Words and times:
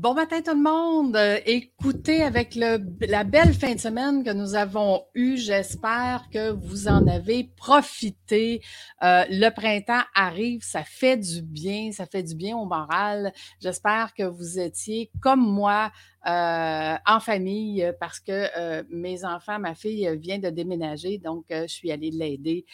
Bon 0.00 0.14
matin 0.14 0.40
tout 0.40 0.54
le 0.54 0.62
monde. 0.62 1.14
Euh, 1.14 1.38
écoutez, 1.44 2.22
avec 2.22 2.54
la 2.54 3.22
belle 3.22 3.52
fin 3.52 3.74
de 3.74 3.78
semaine 3.78 4.24
que 4.24 4.30
nous 4.30 4.54
avons 4.54 5.02
eue, 5.14 5.36
j'espère 5.36 6.24
que 6.32 6.52
vous 6.52 6.88
en 6.88 7.06
avez 7.06 7.52
profité. 7.58 8.62
Euh, 9.02 9.26
le 9.28 9.50
printemps 9.50 10.00
arrive, 10.14 10.62
ça 10.62 10.84
fait 10.84 11.18
du 11.18 11.42
bien, 11.42 11.92
ça 11.92 12.06
fait 12.06 12.22
du 12.22 12.34
bien 12.34 12.56
au 12.56 12.64
moral. 12.64 13.30
J'espère 13.60 14.14
que 14.14 14.22
vous 14.22 14.58
étiez 14.58 15.10
comme 15.20 15.46
moi 15.46 15.92
euh, 16.26 16.96
en 17.06 17.18
famille 17.18 17.82
euh, 17.82 17.92
parce 17.98 18.20
que 18.20 18.30
euh, 18.30 18.82
mes 18.90 19.24
enfants, 19.24 19.58
ma 19.58 19.74
fille 19.74 20.06
vient 20.18 20.38
de 20.38 20.50
déménager, 20.50 21.16
donc 21.16 21.46
je 21.50 21.66
suis 21.66 21.90
allée 21.90 22.10
l'aider 22.10 22.66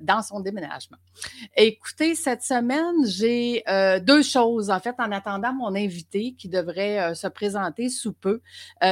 dans 0.00 0.22
son 0.22 0.40
déménagement. 0.40 0.98
Écoutez, 1.56 2.14
cette 2.14 2.42
semaine, 2.42 3.06
j'ai 3.06 3.64
deux 4.02 4.22
choses. 4.22 4.70
En 4.70 4.80
fait, 4.80 4.94
en 4.98 5.10
attendant 5.12 5.52
mon 5.52 5.74
invité 5.74 6.34
qui 6.36 6.48
devrait 6.48 7.14
se 7.14 7.26
présenter 7.26 7.88
sous 7.88 8.12
peu, 8.12 8.40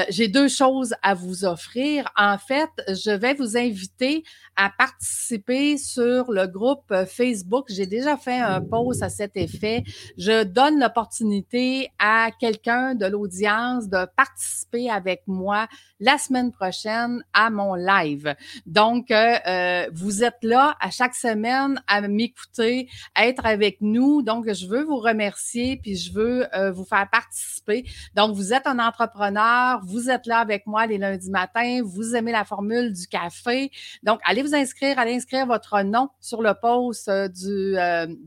j'ai 0.09 0.29
deux 0.29 0.49
choses 0.49 0.95
à 1.03 1.15
vous 1.15 1.45
offrir. 1.45 2.11
En 2.17 2.39
fait, 2.39 2.71
je 2.89 3.11
vais 3.11 3.35
vous 3.35 3.57
inviter 3.57 4.25
à 4.57 4.71
participer 4.71 5.77
sur 5.77 6.33
le 6.33 6.47
groupe 6.47 6.93
Facebook. 7.07 7.67
J'ai 7.69 7.87
déjà 7.87 8.17
fait 8.17 8.39
un 8.39 8.61
post 8.61 9.03
à 9.03 9.09
cet 9.09 9.37
effet. 9.37 9.85
Je 10.17 10.45
donne 10.45 10.81
l'opportunité 10.81 11.91
à 11.99 12.31
quelqu'un 12.39 12.95
de 12.95 13.07
l'audience 13.07 13.89
de 13.89 13.98
participer 14.07 14.91
avec 14.91 15.23
moi 15.27 15.67
la 16.01 16.19
semaine 16.19 16.53
prochaine 16.53 17.25
à 17.33 17.51
mon 17.51 17.75
live. 17.75 18.35
Donc, 18.67 19.11
euh, 19.11 19.35
euh, 19.47 19.87
vous 19.93 20.23
êtes 20.23 20.43
là 20.43 20.77
à 20.81 20.91
chaque 20.91 21.15
semaine 21.15 21.83
à 21.87 22.01
m'écouter, 22.03 22.89
à 23.15 23.27
être 23.27 23.47
avec 23.47 23.79
nous. 23.81 24.23
Donc, 24.23 24.53
je 24.53 24.67
veux 24.67 24.83
vous 24.83 24.99
remercier 24.99 25.77
puis 25.77 25.97
je 25.97 26.13
veux 26.13 26.47
euh, 26.57 26.71
vous 26.71 26.85
faire 26.85 27.09
participer. 27.11 27.85
Donc, 28.15 28.35
vous 28.35 28.53
êtes 28.53 28.67
un 28.67 28.79
entrepreneur, 28.79 29.81
vous 29.85 30.11
êtes 30.11 30.27
là 30.27 30.39
avec 30.39 30.67
moi 30.67 30.87
les 30.87 30.99
lundis 30.99 31.31
matins, 31.31 31.81
vous 31.85 32.15
aimez 32.15 32.33
la 32.33 32.45
formule 32.45 32.93
du 32.93 33.07
café. 33.07 33.71
Donc, 34.03 34.21
allez 34.25 34.43
vous 34.43 34.55
inscrire, 34.55 34.99
allez 34.99 35.15
inscrire 35.15 35.47
votre 35.47 35.83
nom 35.83 36.11
sur 36.21 36.43
le 36.43 36.55
post 36.55 37.11
du, 37.11 37.75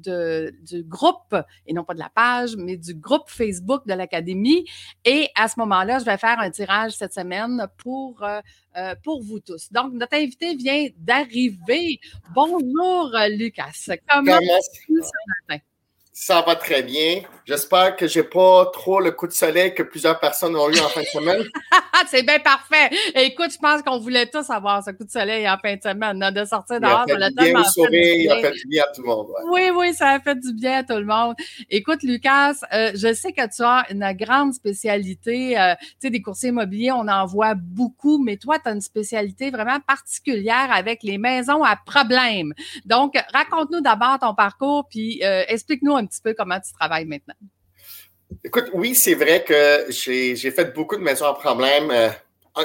du 0.01 0.83
groupe, 0.83 1.35
et 1.65 1.73
non 1.73 1.83
pas 1.83 1.93
de 1.93 1.99
la 1.99 2.09
page, 2.13 2.55
mais 2.57 2.77
du 2.77 2.93
groupe 2.95 3.29
Facebook 3.29 3.87
de 3.87 3.93
l'Académie. 3.93 4.65
Et 5.05 5.29
à 5.35 5.47
ce 5.47 5.59
moment-là, 5.61 5.99
je 5.99 6.05
vais 6.05 6.17
faire 6.17 6.39
un 6.39 6.51
tirage 6.51 6.91
cette 6.93 7.13
semaine 7.13 7.67
pour, 7.77 8.23
euh, 8.23 8.41
euh, 8.77 8.95
pour 9.03 9.23
vous 9.23 9.39
tous. 9.39 9.71
Donc, 9.71 9.93
notre 9.93 10.15
invité 10.15 10.55
vient 10.55 10.87
d'arriver. 10.97 11.99
Bonjour, 12.33 13.11
Lucas. 13.29 13.95
Comment 14.09 14.31
vas-tu 14.31 15.01
ce 15.01 15.49
matin? 15.49 15.63
Ça 16.23 16.43
va 16.45 16.55
très 16.55 16.83
bien. 16.83 17.23
J'espère 17.47 17.95
que 17.95 18.07
j'ai 18.07 18.21
pas 18.21 18.67
trop 18.71 18.99
le 18.99 19.09
coup 19.09 19.25
de 19.25 19.31
soleil 19.31 19.73
que 19.73 19.81
plusieurs 19.81 20.19
personnes 20.19 20.55
ont 20.55 20.69
eu 20.69 20.79
en 20.79 20.87
fin 20.87 21.01
de 21.01 21.05
semaine. 21.07 21.41
c'est 22.07 22.21
bien 22.21 22.37
parfait. 22.37 22.91
Écoute, 23.15 23.51
je 23.51 23.57
pense 23.57 23.81
qu'on 23.81 23.97
voulait 23.97 24.27
tous 24.27 24.47
avoir 24.51 24.83
ce 24.83 24.91
coup 24.91 25.03
de 25.03 25.09
soleil 25.09 25.49
en 25.49 25.57
fin 25.57 25.75
de 25.75 25.81
semaine, 25.81 26.19
de 26.19 26.45
sortir 26.45 26.79
dehors. 26.79 27.05
Il 27.07 27.15
a 27.15 27.25
fait, 27.25 27.33
bien 27.33 27.49
il 27.49 28.31
a 28.31 28.39
fait 28.39 28.51
du 28.51 28.67
bien 28.67 28.83
à 28.83 28.93
tout 28.93 29.01
le 29.01 29.07
monde. 29.07 29.27
Oui, 29.51 29.71
oui, 29.75 29.95
ça 29.95 30.09
a 30.09 30.19
fait 30.19 30.35
du 30.35 30.53
bien 30.53 30.79
à 30.79 30.83
tout 30.83 30.93
le 30.93 31.05
monde. 31.05 31.35
Écoute, 31.71 32.03
Lucas, 32.03 32.53
euh, 32.71 32.91
je 32.93 33.13
sais 33.13 33.31
que 33.31 33.41
tu 33.53 33.63
as 33.63 33.85
une 33.89 34.13
grande 34.13 34.53
spécialité. 34.53 35.59
Euh, 35.59 35.73
tu 35.79 35.87
sais, 36.01 36.09
des 36.11 36.21
coursiers 36.21 36.49
immobiliers, 36.49 36.91
on 36.91 37.07
en 37.07 37.25
voit 37.25 37.55
beaucoup, 37.55 38.23
mais 38.23 38.37
toi, 38.37 38.59
tu 38.59 38.69
as 38.69 38.73
une 38.73 38.81
spécialité 38.81 39.49
vraiment 39.49 39.79
particulière 39.79 40.69
avec 40.71 41.01
les 41.01 41.17
maisons 41.17 41.63
à 41.63 41.75
problème. 41.75 42.53
Donc, 42.85 43.15
raconte-nous 43.33 43.81
d'abord 43.81 44.19
ton 44.19 44.35
parcours, 44.35 44.87
puis 44.87 45.21
euh, 45.23 45.43
explique-nous 45.47 45.95
un 45.95 46.05
petit 46.11 46.21
peu 46.21 46.33
comment 46.33 46.59
tu 46.59 46.73
travailles 46.73 47.05
maintenant. 47.05 47.35
Écoute, 48.43 48.69
oui, 48.73 48.95
c'est 48.95 49.15
vrai 49.15 49.43
que 49.43 49.85
j'ai 49.89 50.51
fait 50.51 50.73
beaucoup 50.73 50.95
de 50.95 51.01
maisons 51.01 51.25
à 51.25 51.33
problème. 51.33 51.91
Euh, 51.91 52.09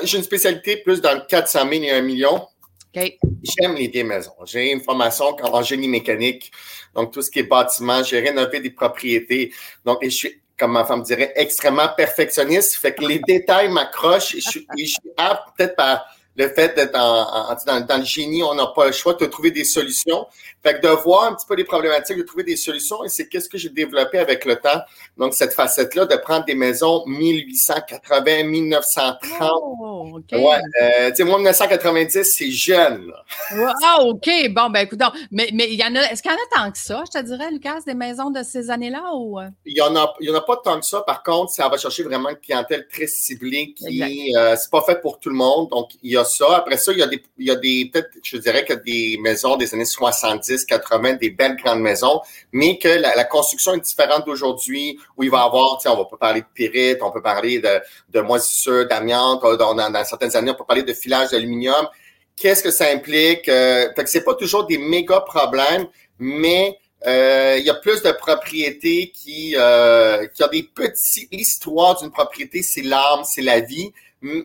j'ai 0.02 0.18
une 0.18 0.24
spécialité 0.24 0.78
plus 0.78 1.00
dans 1.00 1.14
le 1.14 1.22
400 1.28 1.68
000 1.68 1.72
et 1.84 1.90
1 1.90 2.02
million. 2.02 2.46
J'aime 2.94 3.74
les 3.74 3.88
vieilles 3.88 4.04
maisons. 4.04 4.32
J'ai 4.46 4.72
une 4.72 4.80
formation 4.80 5.36
en 5.42 5.62
génie 5.62 5.88
mécanique, 5.88 6.50
donc 6.94 7.12
tout 7.12 7.20
ce 7.20 7.30
qui 7.30 7.40
est 7.40 7.42
bâtiment. 7.42 8.02
J'ai 8.02 8.20
rénové 8.20 8.60
des 8.60 8.70
propriétés. 8.70 9.52
Donc, 9.84 9.98
je 10.02 10.08
suis, 10.08 10.42
comme 10.58 10.72
ma 10.72 10.84
femme 10.84 11.02
dirait, 11.02 11.32
extrêmement 11.36 11.88
perfectionniste. 11.94 12.76
Fait 12.76 12.94
que 12.94 13.04
les 13.04 13.18
détails 13.18 13.68
m'accrochent 13.68 14.34
et 14.34 14.40
je 14.40 14.48
suis, 14.48 14.66
je 14.78 14.84
suis 14.84 15.10
apte 15.18 15.56
peut-être 15.56 15.76
par 15.76 16.06
le 16.36 16.48
fait 16.48 16.74
d'être 16.76 16.92
dans, 16.92 17.98
le 17.98 18.04
génie, 18.04 18.42
on 18.42 18.54
n'a 18.54 18.66
pas 18.66 18.86
le 18.86 18.92
choix 18.92 19.14
de 19.14 19.26
trouver 19.26 19.50
des 19.50 19.64
solutions. 19.64 20.26
Fait 20.62 20.80
que 20.80 20.86
de 20.86 20.88
voir 20.88 21.24
un 21.24 21.34
petit 21.34 21.46
peu 21.46 21.54
les 21.54 21.64
problématiques, 21.64 22.18
de 22.18 22.22
trouver 22.22 22.44
des 22.44 22.56
solutions, 22.56 23.04
et 23.04 23.08
c'est 23.08 23.28
qu'est-ce 23.28 23.48
que 23.48 23.56
j'ai 23.56 23.70
développé 23.70 24.18
avec 24.18 24.44
le 24.44 24.56
temps. 24.56 24.80
Donc, 25.16 25.34
cette 25.34 25.54
facette-là, 25.54 26.06
de 26.06 26.16
prendre 26.16 26.44
des 26.44 26.54
maisons 26.54 27.04
1880, 27.06 28.44
1930. 28.44 29.50
Oh, 29.62 30.16
OK. 30.16 30.32
Ouais, 30.32 30.60
euh, 30.82 31.10
tu 31.10 31.16
sais, 31.16 31.24
moi, 31.24 31.36
1990, 31.36 32.24
c'est 32.24 32.50
jeune. 32.50 33.12
Ah, 33.52 34.02
OK. 34.02 34.28
Bon, 34.50 34.68
ben, 34.70 34.80
écoute, 34.80 35.00
mais, 35.30 35.48
mais 35.52 35.68
il 35.70 35.80
y 35.80 35.84
en 35.84 35.94
a, 35.94 36.00
est-ce 36.10 36.22
qu'il 36.22 36.30
y 36.30 36.34
en 36.34 36.36
a 36.36 36.64
tant 36.64 36.72
que 36.72 36.78
ça, 36.78 37.02
je 37.06 37.18
te 37.18 37.24
dirais, 37.24 37.50
Lucas, 37.50 37.80
des 37.86 37.94
maisons 37.94 38.30
de 38.30 38.42
ces 38.42 38.70
années-là 38.70 39.04
ou? 39.14 39.38
Il 39.64 39.76
y 39.76 39.80
en 39.80 39.94
a, 39.96 40.14
il 40.20 40.28
y 40.28 40.30
en 40.30 40.34
a 40.34 40.42
pas 40.42 40.56
tant 40.62 40.78
que 40.80 40.86
ça. 40.86 41.00
Par 41.02 41.22
contre, 41.22 41.52
ça 41.52 41.68
va 41.68 41.78
chercher 41.78 42.02
vraiment 42.02 42.28
une 42.28 42.36
clientèle 42.36 42.86
très 42.88 43.06
ciblée 43.06 43.72
qui, 43.74 44.34
euh, 44.36 44.56
c'est 44.56 44.70
pas 44.70 44.82
fait 44.82 45.00
pour 45.00 45.18
tout 45.18 45.30
le 45.30 45.36
monde. 45.36 45.70
Donc, 45.70 45.90
il 46.02 46.12
y 46.12 46.16
a 46.16 46.24
Après 46.54 46.76
ça, 46.76 46.92
il 46.92 46.98
y 46.98 47.02
a 47.02 47.06
des, 47.06 47.22
il 47.38 47.46
y 47.46 47.50
a 47.50 47.56
des 47.56 47.90
peut-être, 47.92 48.10
je 48.22 48.36
dirais 48.36 48.64
que 48.64 48.74
des 48.74 49.18
maisons 49.20 49.56
des 49.56 49.72
années 49.74 49.84
70, 49.84 50.64
80, 50.64 51.14
des 51.14 51.30
belles 51.30 51.56
grandes 51.56 51.80
maisons, 51.80 52.20
mais 52.52 52.78
que 52.78 52.88
la, 52.88 53.24
construction 53.24 53.74
est 53.74 53.80
différente 53.80 54.26
d'aujourd'hui, 54.26 54.98
où 55.16 55.22
il 55.22 55.30
va 55.30 55.38
y 55.38 55.46
avoir, 55.46 55.78
on 55.84 55.96
va 55.96 56.04
pas 56.04 56.16
parler 56.16 56.40
de 56.40 56.46
pyrite, 56.54 56.98
on 57.02 57.10
peut 57.10 57.22
parler 57.22 57.60
de, 57.60 57.80
de 58.10 58.20
moisissure, 58.20 58.86
d'amiante, 58.86 59.42
dans, 59.58 59.74
dans, 59.74 60.04
certaines 60.04 60.36
années, 60.36 60.50
on 60.50 60.54
peut 60.54 60.64
parler 60.64 60.82
de 60.82 60.92
filage 60.92 61.30
d'aluminium. 61.30 61.88
Qu'est-ce 62.36 62.62
que 62.62 62.70
ça 62.70 62.88
implique? 62.90 63.48
Euh, 63.48 63.88
fait 63.94 64.04
que 64.04 64.10
c'est 64.10 64.24
pas 64.24 64.34
toujours 64.34 64.66
des 64.66 64.78
méga 64.78 65.20
problèmes, 65.20 65.86
mais 66.18 66.78
euh, 67.06 67.56
il 67.58 67.64
y 67.64 67.70
a 67.70 67.74
plus 67.74 68.02
de 68.02 68.10
propriétés 68.12 69.12
qui, 69.14 69.54
euh, 69.56 70.26
qui 70.26 70.42
ont 70.42 70.48
des 70.48 70.64
petits. 70.64 71.28
L'histoire 71.30 71.98
d'une 72.00 72.10
propriété, 72.10 72.62
c'est 72.62 72.82
l'âme, 72.82 73.22
c'est 73.24 73.42
la 73.42 73.60
vie 73.60 73.92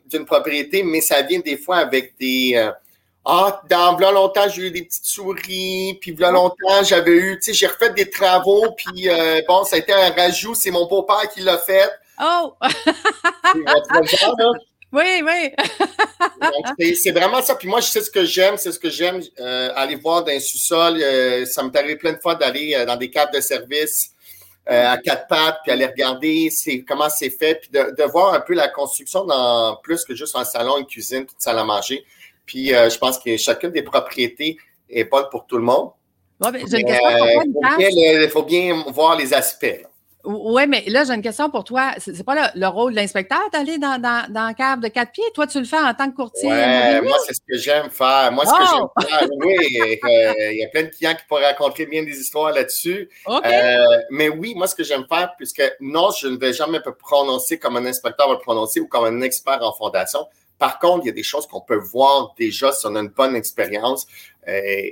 d'une 0.06 0.26
propriété, 0.26 0.84
mais 0.84 1.02
ça 1.02 1.22
vient 1.22 1.40
des 1.40 1.58
fois 1.58 1.78
avec 1.78 2.18
des. 2.20 2.54
Euh, 2.56 2.72
ah, 3.24 3.62
dans 3.70 3.98
là 4.00 4.12
longtemps, 4.12 4.50
j'ai 4.50 4.64
eu 4.64 4.72
des 4.72 4.84
petites 4.84 5.06
souris, 5.06 5.98
puis 6.02 6.16
là 6.16 6.32
longtemps, 6.32 6.84
j'avais 6.84 7.12
eu, 7.12 7.36
tu 7.38 7.52
sais, 7.52 7.54
j'ai 7.54 7.68
refait 7.68 7.92
des 7.92 8.10
travaux, 8.10 8.72
puis 8.76 9.08
euh, 9.10 9.42
bon, 9.48 9.64
ça 9.64 9.76
a 9.76 9.80
été 9.80 9.94
un 9.94 10.10
rajout, 10.10 10.56
c'est 10.56 10.72
mon 10.72 10.88
beau-père 10.88 11.30
qui 11.32 11.42
l'a 11.42 11.58
fait. 11.58 11.90
Oh! 12.22 12.54
Oui, 14.94 15.24
oui. 15.26 15.54
c'est 16.96 17.12
vraiment 17.12 17.42
ça. 17.42 17.56
Puis 17.56 17.70
moi, 17.70 17.80
je 17.80 17.86
sais 17.86 18.02
ce 18.02 18.12
que 18.12 18.26
j'aime, 18.26 18.58
c'est 18.58 18.74
ce 18.74 18.78
que 18.78 18.90
j'aime, 18.90 19.22
euh, 19.40 19.72
aller 19.74 19.96
voir 19.96 20.22
dans 20.22 20.34
un 20.34 20.40
sous-sol. 20.42 21.00
ça 21.46 21.64
m'est 21.64 21.78
arrivé 21.78 21.96
plein 21.96 22.12
de 22.12 22.20
fois 22.20 22.36
d'aller 22.36 22.84
dans 22.86 22.98
des 22.98 23.10
caves 23.10 23.32
de 23.34 23.40
service 23.40 24.12
à 24.68 24.98
quatre 24.98 25.28
pattes, 25.28 25.60
puis 25.64 25.72
aller 25.72 25.86
regarder 25.86 26.50
comment 26.88 27.10
c'est 27.10 27.30
fait, 27.30 27.56
puis 27.56 27.70
de, 27.72 28.04
voir 28.12 28.34
un 28.34 28.40
peu 28.40 28.54
la 28.54 28.68
construction 28.70 29.26
dans 29.26 29.76
plus 29.78 30.06
que 30.06 30.16
juste 30.16 30.36
un 30.36 30.46
salon, 30.46 30.78
une 30.78 30.86
cuisine, 30.86 31.22
une 31.22 31.28
salle 31.40 31.60
à 31.60 31.64
manger. 31.64 32.06
Puis 32.46 32.74
euh, 32.74 32.90
je 32.90 32.98
pense 32.98 33.18
que 33.20 33.38
chacune 33.38 33.72
des 33.72 33.84
propriétés 33.84 34.58
est 34.90 35.06
bonne 35.06 35.26
pour 35.32 35.46
tout 35.46 35.58
le 35.58 35.64
monde. 35.64 35.92
Ouais, 36.42 36.52
mais 36.52 36.64
euh, 36.64 38.24
il 38.24 38.30
faut 38.30 38.44
bien 38.44 38.84
voir 38.88 39.16
les 39.16 39.34
aspects. 39.34 39.86
Oui, 40.24 40.68
mais 40.68 40.84
là, 40.88 41.04
j'ai 41.04 41.14
une 41.14 41.22
question 41.22 41.50
pour 41.50 41.64
toi. 41.64 41.94
C'est 41.98 42.24
pas 42.24 42.52
le, 42.54 42.68
rôle 42.68 42.92
de 42.92 42.98
l'inspecteur 42.98 43.42
d'aller 43.52 43.78
dans, 43.78 44.00
dans, 44.00 44.32
dans 44.32 44.48
le 44.50 44.54
cave 44.54 44.80
de 44.80 44.88
quatre 44.88 45.12
pieds? 45.12 45.24
Toi, 45.34 45.48
tu 45.48 45.60
le 45.60 45.66
fais 45.66 45.80
en 45.80 45.94
tant 45.94 46.10
que 46.12 46.16
courtier. 46.16 46.50
Ouais, 46.50 47.02
moi, 47.02 47.18
c'est 47.26 47.34
ce 47.34 47.40
que 47.40 47.58
j'aime 47.58 47.90
faire. 47.90 48.32
Moi, 48.32 48.46
ce 48.46 48.52
que 48.52 48.66
j'aime 48.66 48.84
oh! 48.84 49.02
faire, 49.02 49.28
oui, 49.38 50.00
euh, 50.04 50.52
il 50.52 50.58
y 50.60 50.66
a 50.66 50.70
plein 50.70 50.84
de 50.84 50.90
clients 50.90 51.16
qui 51.16 51.26
pourraient 51.28 51.48
raconter 51.48 51.86
bien 51.86 52.04
des 52.04 52.20
histoires 52.20 52.52
là-dessus. 52.52 53.10
Euh, 53.28 53.86
mais 54.12 54.30
oui, 54.30 54.54
moi, 54.56 54.68
ce 54.68 54.76
que 54.76 54.84
j'aime 54.84 55.06
faire, 55.10 55.34
puisque 55.38 55.64
non, 55.80 56.12
je 56.12 56.28
ne 56.28 56.38
vais 56.38 56.54
jamais 56.54 56.80
me 56.86 56.92
prononcer 56.92 57.58
comme 57.58 57.78
un 57.78 57.86
inspecteur 57.86 58.28
va 58.28 58.34
le 58.34 58.40
prononcer 58.40 58.80
ou 58.80 58.88
comme 58.88 59.06
un 59.06 59.22
expert 59.22 59.60
en 59.62 59.74
fondation. 59.74 60.28
Par 60.60 60.78
contre, 60.78 61.06
il 61.06 61.08
y 61.08 61.12
a 61.12 61.14
des 61.14 61.24
choses 61.24 61.48
qu'on 61.48 61.62
peut 61.62 61.80
voir 61.80 62.36
déjà 62.38 62.72
si 62.72 62.86
on 62.86 62.96
a 62.96 63.00
une 63.00 63.08
bonne 63.08 63.36
expérience. 63.36 64.06
Euh, 64.48 64.90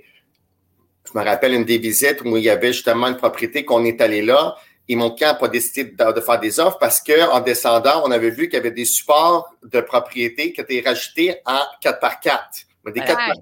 je 1.11 1.17
me 1.17 1.23
rappelle 1.23 1.53
une 1.53 1.65
des 1.65 1.77
visites 1.77 2.21
où 2.21 2.37
il 2.37 2.43
y 2.43 2.49
avait 2.49 2.73
justement 2.73 3.07
une 3.07 3.17
propriété 3.17 3.65
qu'on 3.65 3.85
est 3.85 4.01
allé 4.01 4.21
là 4.21 4.55
et 4.89 4.95
mon 4.95 5.11
client 5.11 5.29
n'a 5.29 5.35
pas 5.35 5.47
décidé 5.47 5.91
de, 5.91 6.19
faire 6.19 6.39
des 6.39 6.59
offres 6.59 6.79
parce 6.79 6.99
qu'en 6.99 7.39
descendant, 7.41 8.01
on 8.03 8.11
avait 8.11 8.31
vu 8.31 8.49
qu'il 8.49 8.55
y 8.55 8.57
avait 8.57 8.71
des 8.71 8.85
supports 8.85 9.47
de 9.63 9.81
propriété 9.81 10.51
qui 10.51 10.61
étaient 10.61 10.81
rajoutés 10.83 11.35
en 11.45 11.59
4 11.79 11.99
par 11.99 12.19
4 12.19 12.41
Mais 12.83 12.91
des 12.91 12.99
4 13.01 13.15
par 13.15 13.27
4 13.27 13.39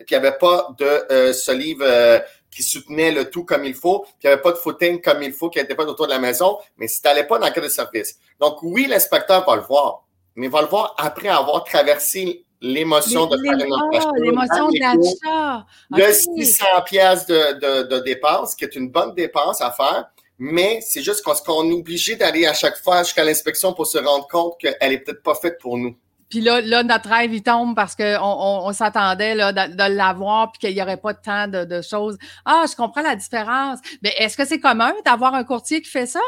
et 0.00 0.04
puis 0.04 0.14
il 0.14 0.20
n'y 0.20 0.26
avait 0.26 0.36
pas 0.36 0.68
de 0.78 0.84
euh, 0.84 1.32
solive 1.32 1.80
euh, 1.80 2.18
qui 2.50 2.62
soutenait 2.62 3.12
le 3.12 3.30
tout 3.30 3.44
comme 3.44 3.64
il 3.64 3.72
faut, 3.74 4.00
puis 4.00 4.12
il 4.24 4.26
n'y 4.26 4.32
avait 4.32 4.42
pas 4.42 4.52
de 4.52 4.56
footing 4.56 5.00
comme 5.00 5.22
il 5.22 5.32
faut, 5.32 5.48
qui 5.48 5.58
n'était 5.58 5.74
pas 5.74 5.84
autour 5.84 6.06
de 6.06 6.10
la 6.10 6.18
maison, 6.18 6.58
mais 6.76 6.88
si 6.88 7.00
tu 7.00 7.08
n'allais 7.08 7.24
pas 7.24 7.38
dans 7.38 7.46
le 7.46 7.52
cas 7.52 7.60
de 7.60 7.68
service. 7.68 8.18
Donc 8.38 8.62
oui, 8.62 8.86
l'inspecteur 8.86 9.46
va 9.46 9.56
le 9.56 9.62
voir, 9.62 10.04
mais 10.34 10.46
il 10.46 10.52
va 10.52 10.60
le 10.60 10.66
voir 10.66 10.94
après 10.98 11.28
avoir 11.28 11.64
traversé 11.64 12.44
l'émotion 12.60 13.26
de 13.26 13.38
faire 13.38 13.52
une 13.52 13.72
offre. 13.72 14.12
l'émotion 14.16 14.68
d'achat. 14.68 15.66
Le 15.90 16.12
600 16.12 16.64
pièces 16.84 17.26
de, 17.26 17.58
de, 17.58 17.82
de 17.88 17.98
dépense, 18.00 18.54
qui 18.54 18.64
est 18.64 18.74
une 18.76 18.90
bonne 18.90 19.14
dépense 19.14 19.60
à 19.60 19.70
faire, 19.70 20.10
mais 20.44 20.80
c'est 20.82 21.04
juste 21.04 21.22
qu'on 21.22 21.70
est 21.70 21.72
obligé 21.72 22.16
d'aller 22.16 22.46
à 22.46 22.52
chaque 22.52 22.76
fois 22.78 23.04
jusqu'à 23.04 23.22
l'inspection 23.22 23.74
pour 23.74 23.86
se 23.86 23.96
rendre 23.98 24.26
compte 24.26 24.58
qu'elle 24.58 24.92
est 24.92 24.98
peut-être 24.98 25.22
pas 25.22 25.36
faite 25.36 25.56
pour 25.60 25.78
nous. 25.78 25.96
Puis 26.30 26.40
là, 26.40 26.60
là, 26.60 26.82
notre 26.82 27.10
rêve, 27.10 27.32
il 27.32 27.44
tombe 27.44 27.76
parce 27.76 27.94
qu'on 27.94 28.18
on, 28.20 28.72
s'attendait 28.72 29.36
là, 29.36 29.52
de, 29.52 29.94
l'avoir 29.96 30.50
puis 30.50 30.58
qu'il 30.58 30.74
n'y 30.74 30.82
aurait 30.82 30.96
pas 30.96 31.14
tant 31.14 31.46
de, 31.46 31.64
de, 31.64 31.80
choses. 31.80 32.18
Ah, 32.44 32.64
je 32.68 32.74
comprends 32.74 33.02
la 33.02 33.14
différence. 33.14 33.78
Mais 34.02 34.12
est-ce 34.18 34.36
que 34.36 34.44
c'est 34.44 34.58
commun 34.58 34.92
d'avoir 35.04 35.32
un 35.34 35.44
courtier 35.44 35.80
qui 35.80 35.90
fait 35.90 36.06
ça? 36.06 36.20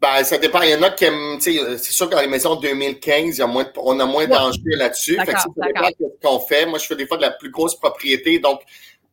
Ben, 0.00 0.24
ça 0.24 0.38
dépend. 0.38 0.62
Il 0.62 0.70
y 0.70 0.74
en 0.74 0.82
a 0.82 0.90
qui 0.90 1.04
aiment, 1.04 1.38
c'est 1.38 1.78
sûr 1.78 2.10
que 2.10 2.16
dans 2.16 2.20
les 2.20 2.26
maisons 2.26 2.56
2015, 2.56 3.36
il 3.36 3.38
y 3.38 3.42
a 3.42 3.46
moins 3.46 3.66
on 3.76 4.00
a 4.00 4.06
moins 4.06 4.26
d'enjeux 4.26 4.58
là-dessus. 4.76 5.16
Fait 5.24 5.34
que 5.34 5.38
ça 5.38 5.46
dépend 5.54 5.86
de 5.88 5.94
ce 6.00 6.26
qu'on 6.26 6.40
fait. 6.40 6.66
Moi, 6.66 6.80
je 6.80 6.86
fais 6.86 6.96
des 6.96 7.06
fois 7.06 7.18
de 7.18 7.22
la 7.22 7.30
plus 7.30 7.52
grosse 7.52 7.78
propriété, 7.78 8.40
donc, 8.40 8.62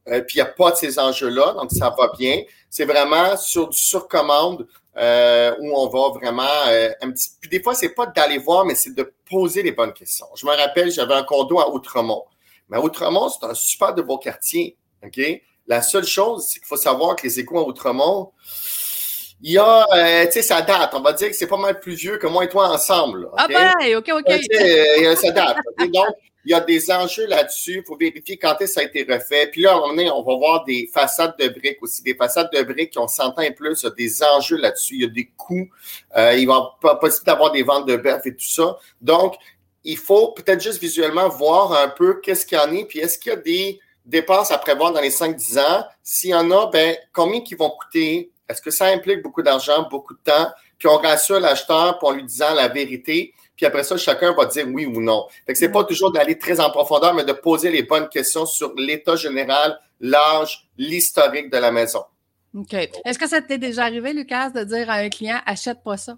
euh, 0.07 0.21
puis 0.21 0.37
il 0.37 0.41
n'y 0.41 0.49
a 0.49 0.51
pas 0.51 0.71
de 0.71 0.77
ces 0.77 0.97
enjeux-là, 0.97 1.53
donc 1.53 1.69
ça 1.71 1.93
va 1.95 2.09
bien. 2.17 2.41
C'est 2.69 2.85
vraiment 2.85 3.35
sur 3.37 3.69
du 3.69 3.77
surcommande 3.77 4.67
euh, 4.97 5.55
où 5.59 5.75
on 5.75 5.87
va 5.87 6.19
vraiment 6.19 6.67
euh, 6.67 6.91
un 7.01 7.11
petit. 7.11 7.29
Puis 7.39 7.49
des 7.49 7.61
fois, 7.61 7.73
c'est 7.73 7.89
pas 7.89 8.05
d'aller 8.05 8.37
voir, 8.37 8.65
mais 8.65 8.75
c'est 8.75 8.93
de 8.93 9.13
poser 9.29 9.63
les 9.63 9.71
bonnes 9.71 9.93
questions. 9.93 10.27
Je 10.35 10.45
me 10.45 10.51
rappelle, 10.55 10.91
j'avais 10.91 11.13
un 11.13 11.23
condo 11.23 11.59
à 11.59 11.69
Outremont. 11.73 12.25
Mais 12.69 12.77
Outremont, 12.77 13.29
c'est 13.29 13.45
un 13.45 13.53
super 13.53 13.93
de 13.93 14.01
beau 14.01 14.17
quartier. 14.17 14.77
OK? 15.03 15.19
La 15.67 15.81
seule 15.81 16.05
chose, 16.05 16.47
c'est 16.49 16.59
qu'il 16.59 16.67
faut 16.67 16.77
savoir 16.77 17.15
que 17.15 17.23
les 17.23 17.39
échos 17.39 17.59
à 17.59 17.63
Outremont, 17.63 18.31
il 19.41 19.53
y 19.53 19.57
a, 19.57 19.85
euh, 19.93 20.25
tu 20.25 20.33
sais, 20.33 20.41
ça 20.41 20.61
date. 20.61 20.93
On 20.93 21.01
va 21.01 21.13
dire 21.13 21.29
que 21.29 21.35
c'est 21.35 21.47
pas 21.47 21.57
mal 21.57 21.79
plus 21.79 21.93
vieux 21.93 22.17
que 22.17 22.27
moi 22.27 22.43
et 22.43 22.49
toi 22.49 22.69
ensemble. 22.69 23.29
Ah 23.37 23.47
ben, 23.47 23.71
OK, 23.95 24.09
OK. 24.11 24.29
Euh, 24.29 25.15
ça 25.15 25.31
date. 25.31 25.57
Donc, 25.79 26.07
il 26.45 26.51
y 26.51 26.53
a 26.53 26.61
des 26.61 26.91
enjeux 26.91 27.27
là-dessus. 27.27 27.79
Il 27.79 27.83
faut 27.85 27.97
vérifier 27.97 28.37
quand 28.37 28.55
est-ce 28.59 28.75
que 28.75 28.79
ça 28.79 28.81
a 28.81 28.83
été 28.83 29.05
refait. 29.11 29.47
Puis 29.51 29.61
là, 29.61 29.75
moment 29.75 29.89
donné, 29.89 30.09
on 30.09 30.23
va 30.23 30.35
voir 30.35 30.63
des 30.63 30.89
façades 30.93 31.35
de 31.37 31.49
briques 31.49 31.81
aussi. 31.81 32.01
Des 32.01 32.15
façades 32.15 32.49
de 32.53 32.61
briques 32.63 32.91
qui 32.91 32.99
ont 32.99 33.07
100 33.07 33.37
ans 33.37 33.41
et 33.41 33.51
plus. 33.51 33.81
Il 33.81 33.85
y 33.85 33.87
a 33.87 33.91
des 33.91 34.23
enjeux 34.23 34.57
là-dessus. 34.57 34.95
Il 34.95 35.01
y 35.01 35.05
a 35.05 35.09
des 35.09 35.29
coûts. 35.37 35.69
Euh, 36.15 36.33
il 36.35 36.47
va 36.47 36.77
pas 36.81 36.95
possible 36.95 37.25
d'avoir 37.25 37.51
des 37.51 37.63
ventes 37.63 37.87
de 37.87 37.97
bœuf 37.97 38.25
et 38.25 38.35
tout 38.35 38.47
ça. 38.47 38.77
Donc, 39.01 39.35
il 39.83 39.97
faut 39.97 40.31
peut-être 40.31 40.61
juste 40.61 40.79
visuellement 40.79 41.27
voir 41.29 41.73
un 41.73 41.89
peu 41.89 42.19
qu'est-ce 42.21 42.45
qu'il 42.45 42.57
y 42.57 42.61
en 42.61 42.73
a. 42.75 42.85
Puis 42.85 42.99
est-ce 42.99 43.19
qu'il 43.19 43.31
y 43.31 43.35
a 43.35 43.37
des 43.37 43.79
dépenses 44.05 44.51
à 44.51 44.57
prévoir 44.57 44.91
dans 44.91 45.01
les 45.01 45.11
5-10 45.11 45.59
ans? 45.59 45.85
S'il 46.03 46.31
y 46.31 46.35
en 46.35 46.49
a, 46.51 46.67
ben, 46.67 46.95
combien 47.13 47.41
qui 47.41 47.55
vont 47.55 47.69
coûter? 47.69 48.31
Est-ce 48.47 48.61
que 48.61 48.71
ça 48.71 48.85
implique 48.85 49.21
beaucoup 49.21 49.41
d'argent, 49.41 49.87
beaucoup 49.89 50.13
de 50.13 50.21
temps? 50.23 50.49
Puis 50.77 50.87
on 50.87 50.97
rassure 50.97 51.39
l'acheteur 51.39 51.99
pour 51.99 52.13
lui 52.13 52.23
disant 52.23 52.53
la 52.55 52.69
vérité. 52.69 53.33
Puis 53.59 53.65
après 53.65 53.83
ça, 53.83 53.97
chacun 53.97 54.33
va 54.33 54.45
dire 54.45 54.65
oui 54.69 54.85
ou 54.85 55.01
non. 55.01 55.27
Fait 55.45 55.51
que 55.51 55.59
c'est 55.59 55.69
pas 55.69 55.83
toujours 55.83 56.13
d'aller 56.13 56.39
très 56.39 56.61
en 56.61 56.69
profondeur, 56.69 57.13
mais 57.13 57.25
de 57.25 57.33
poser 57.33 57.69
les 57.69 57.83
bonnes 57.83 58.07
questions 58.07 58.45
sur 58.45 58.73
l'état 58.77 59.17
général, 59.17 59.77
l'âge, 59.99 60.69
l'historique 60.77 61.51
de 61.51 61.57
la 61.57 61.69
maison. 61.69 62.05
OK. 62.55 62.73
Est-ce 62.73 63.19
que 63.19 63.27
ça 63.27 63.41
t'est 63.41 63.57
déjà 63.57 63.83
arrivé, 63.83 64.13
Lucas, 64.13 64.51
de 64.51 64.63
dire 64.63 64.89
à 64.89 64.93
un 64.93 65.09
client 65.09 65.41
achète 65.45 65.83
pas 65.83 65.97
ça? 65.97 66.17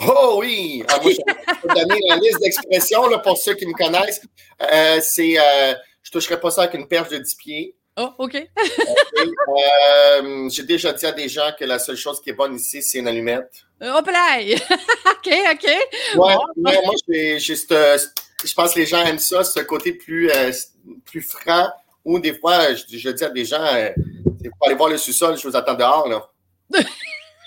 Oh 0.00 0.38
oui! 0.40 0.82
Ah, 0.88 0.98
moi, 1.00 1.12
je 1.12 1.68
vais 1.68 1.74
donner 1.80 2.00
la 2.08 2.16
liste 2.16 2.40
d'expressions 2.40 3.04
pour 3.22 3.38
ceux 3.38 3.54
qui 3.54 3.68
me 3.68 3.72
connaissent. 3.74 4.20
Euh, 4.60 4.98
c'est 5.00 5.38
euh, 5.38 5.74
je 6.02 6.10
toucherai 6.10 6.40
pas 6.40 6.50
ça 6.50 6.62
avec 6.62 6.74
une 6.74 6.88
perche 6.88 7.10
de 7.10 7.18
10 7.18 7.34
pieds. 7.36 7.76
Oh, 7.96 8.10
OK. 8.18 8.36
Euh, 8.36 8.48
j'ai 10.50 10.64
déjà 10.64 10.92
dit 10.92 11.06
à 11.06 11.12
des 11.12 11.28
gens 11.28 11.52
que 11.58 11.64
la 11.64 11.78
seule 11.78 11.96
chose 11.96 12.20
qui 12.20 12.30
est 12.30 12.34
bonne 12.34 12.56
ici, 12.56 12.82
c'est 12.82 12.98
une 12.98 13.06
allumette. 13.06 13.64
Hop 13.80 14.06
là! 14.06 14.40
OK, 14.40 15.32
OK. 15.52 15.64
Ouais, 16.16 16.34
moi, 16.56 16.72
je 17.06 18.54
pense 18.54 18.74
que 18.74 18.80
les 18.80 18.86
gens 18.86 19.04
aiment 19.04 19.18
ça, 19.18 19.44
ce 19.44 19.60
côté 19.60 19.92
plus, 19.92 20.28
euh, 20.30 20.50
plus 21.04 21.22
franc, 21.22 21.68
ou 22.04 22.18
des 22.18 22.34
fois, 22.34 22.74
je, 22.74 23.10
dis 23.10 23.24
à 23.24 23.30
des 23.30 23.44
gens, 23.44 23.62
euh, 23.62 23.90
pour 24.58 24.66
aller 24.66 24.76
voir 24.76 24.90
le 24.90 24.98
sous-sol, 24.98 25.38
je 25.38 25.46
vous 25.46 25.56
attends 25.56 25.74
dehors, 25.74 26.08
là. 26.08 26.28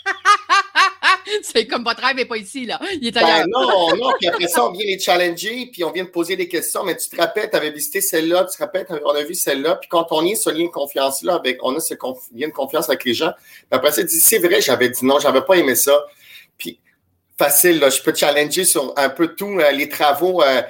c'est 1.42 1.66
comme 1.68 1.84
votre 1.84 2.02
rêve 2.02 2.16
n'est 2.16 2.26
pas 2.26 2.38
ici, 2.38 2.66
là. 2.66 2.80
Il 3.02 3.08
est 3.08 3.12
ben 3.12 3.46
non, 3.48 3.96
non. 3.96 4.14
Puis 4.20 4.28
après 4.28 4.48
ça, 4.48 4.66
on 4.66 4.72
vient 4.72 4.86
les 4.86 5.00
challenger, 5.00 5.70
puis 5.72 5.84
on 5.84 5.92
vient 5.92 6.04
de 6.04 6.10
poser 6.10 6.36
des 6.36 6.48
questions. 6.48 6.84
Mais 6.84 6.96
tu 6.96 7.10
te 7.10 7.16
rappelles, 7.16 7.50
tu 7.50 7.56
avais 7.56 7.72
visité 7.72 8.02
celle-là, 8.02 8.46
tu 8.46 8.58
te 8.58 8.64
rappelles, 8.64 8.86
on 9.04 9.16
a 9.16 9.24
vu 9.24 9.36
celle-là. 9.36 9.76
Puis 9.76 9.90
quand 9.90 10.08
on 10.12 10.26
est 10.26 10.36
ce 10.36 10.50
lien 10.50 10.66
de 10.66 10.70
confiance-là, 10.70 11.36
avec, 11.36 11.64
on 11.64 11.76
a 11.76 11.80
ce 11.80 11.94
lien 12.34 12.48
de 12.48 12.54
confiance 12.54 12.90
avec 12.90 13.06
les 13.06 13.14
gens. 13.14 13.32
Puis 13.38 13.66
après 13.72 13.92
ça, 13.92 14.04
dit, 14.04 14.20
c'est 14.20 14.40
vrai, 14.40 14.62
j'avais 14.62 14.90
dit 14.90 15.06
non, 15.06 15.20
j'avais 15.20 15.42
pas 15.42 15.56
aimé 15.56 15.76
ça. 15.76 16.06
Puis 16.58 16.80
facile, 17.38 17.84
je 17.92 18.02
peux 18.02 18.14
challenger 18.14 18.66
sur 18.66 18.94
un 18.98 19.10
peu 19.10 19.36
tout, 19.36 19.60
euh, 19.60 19.72
les 19.72 19.90
travaux 19.90 20.42
euh, 20.42 20.62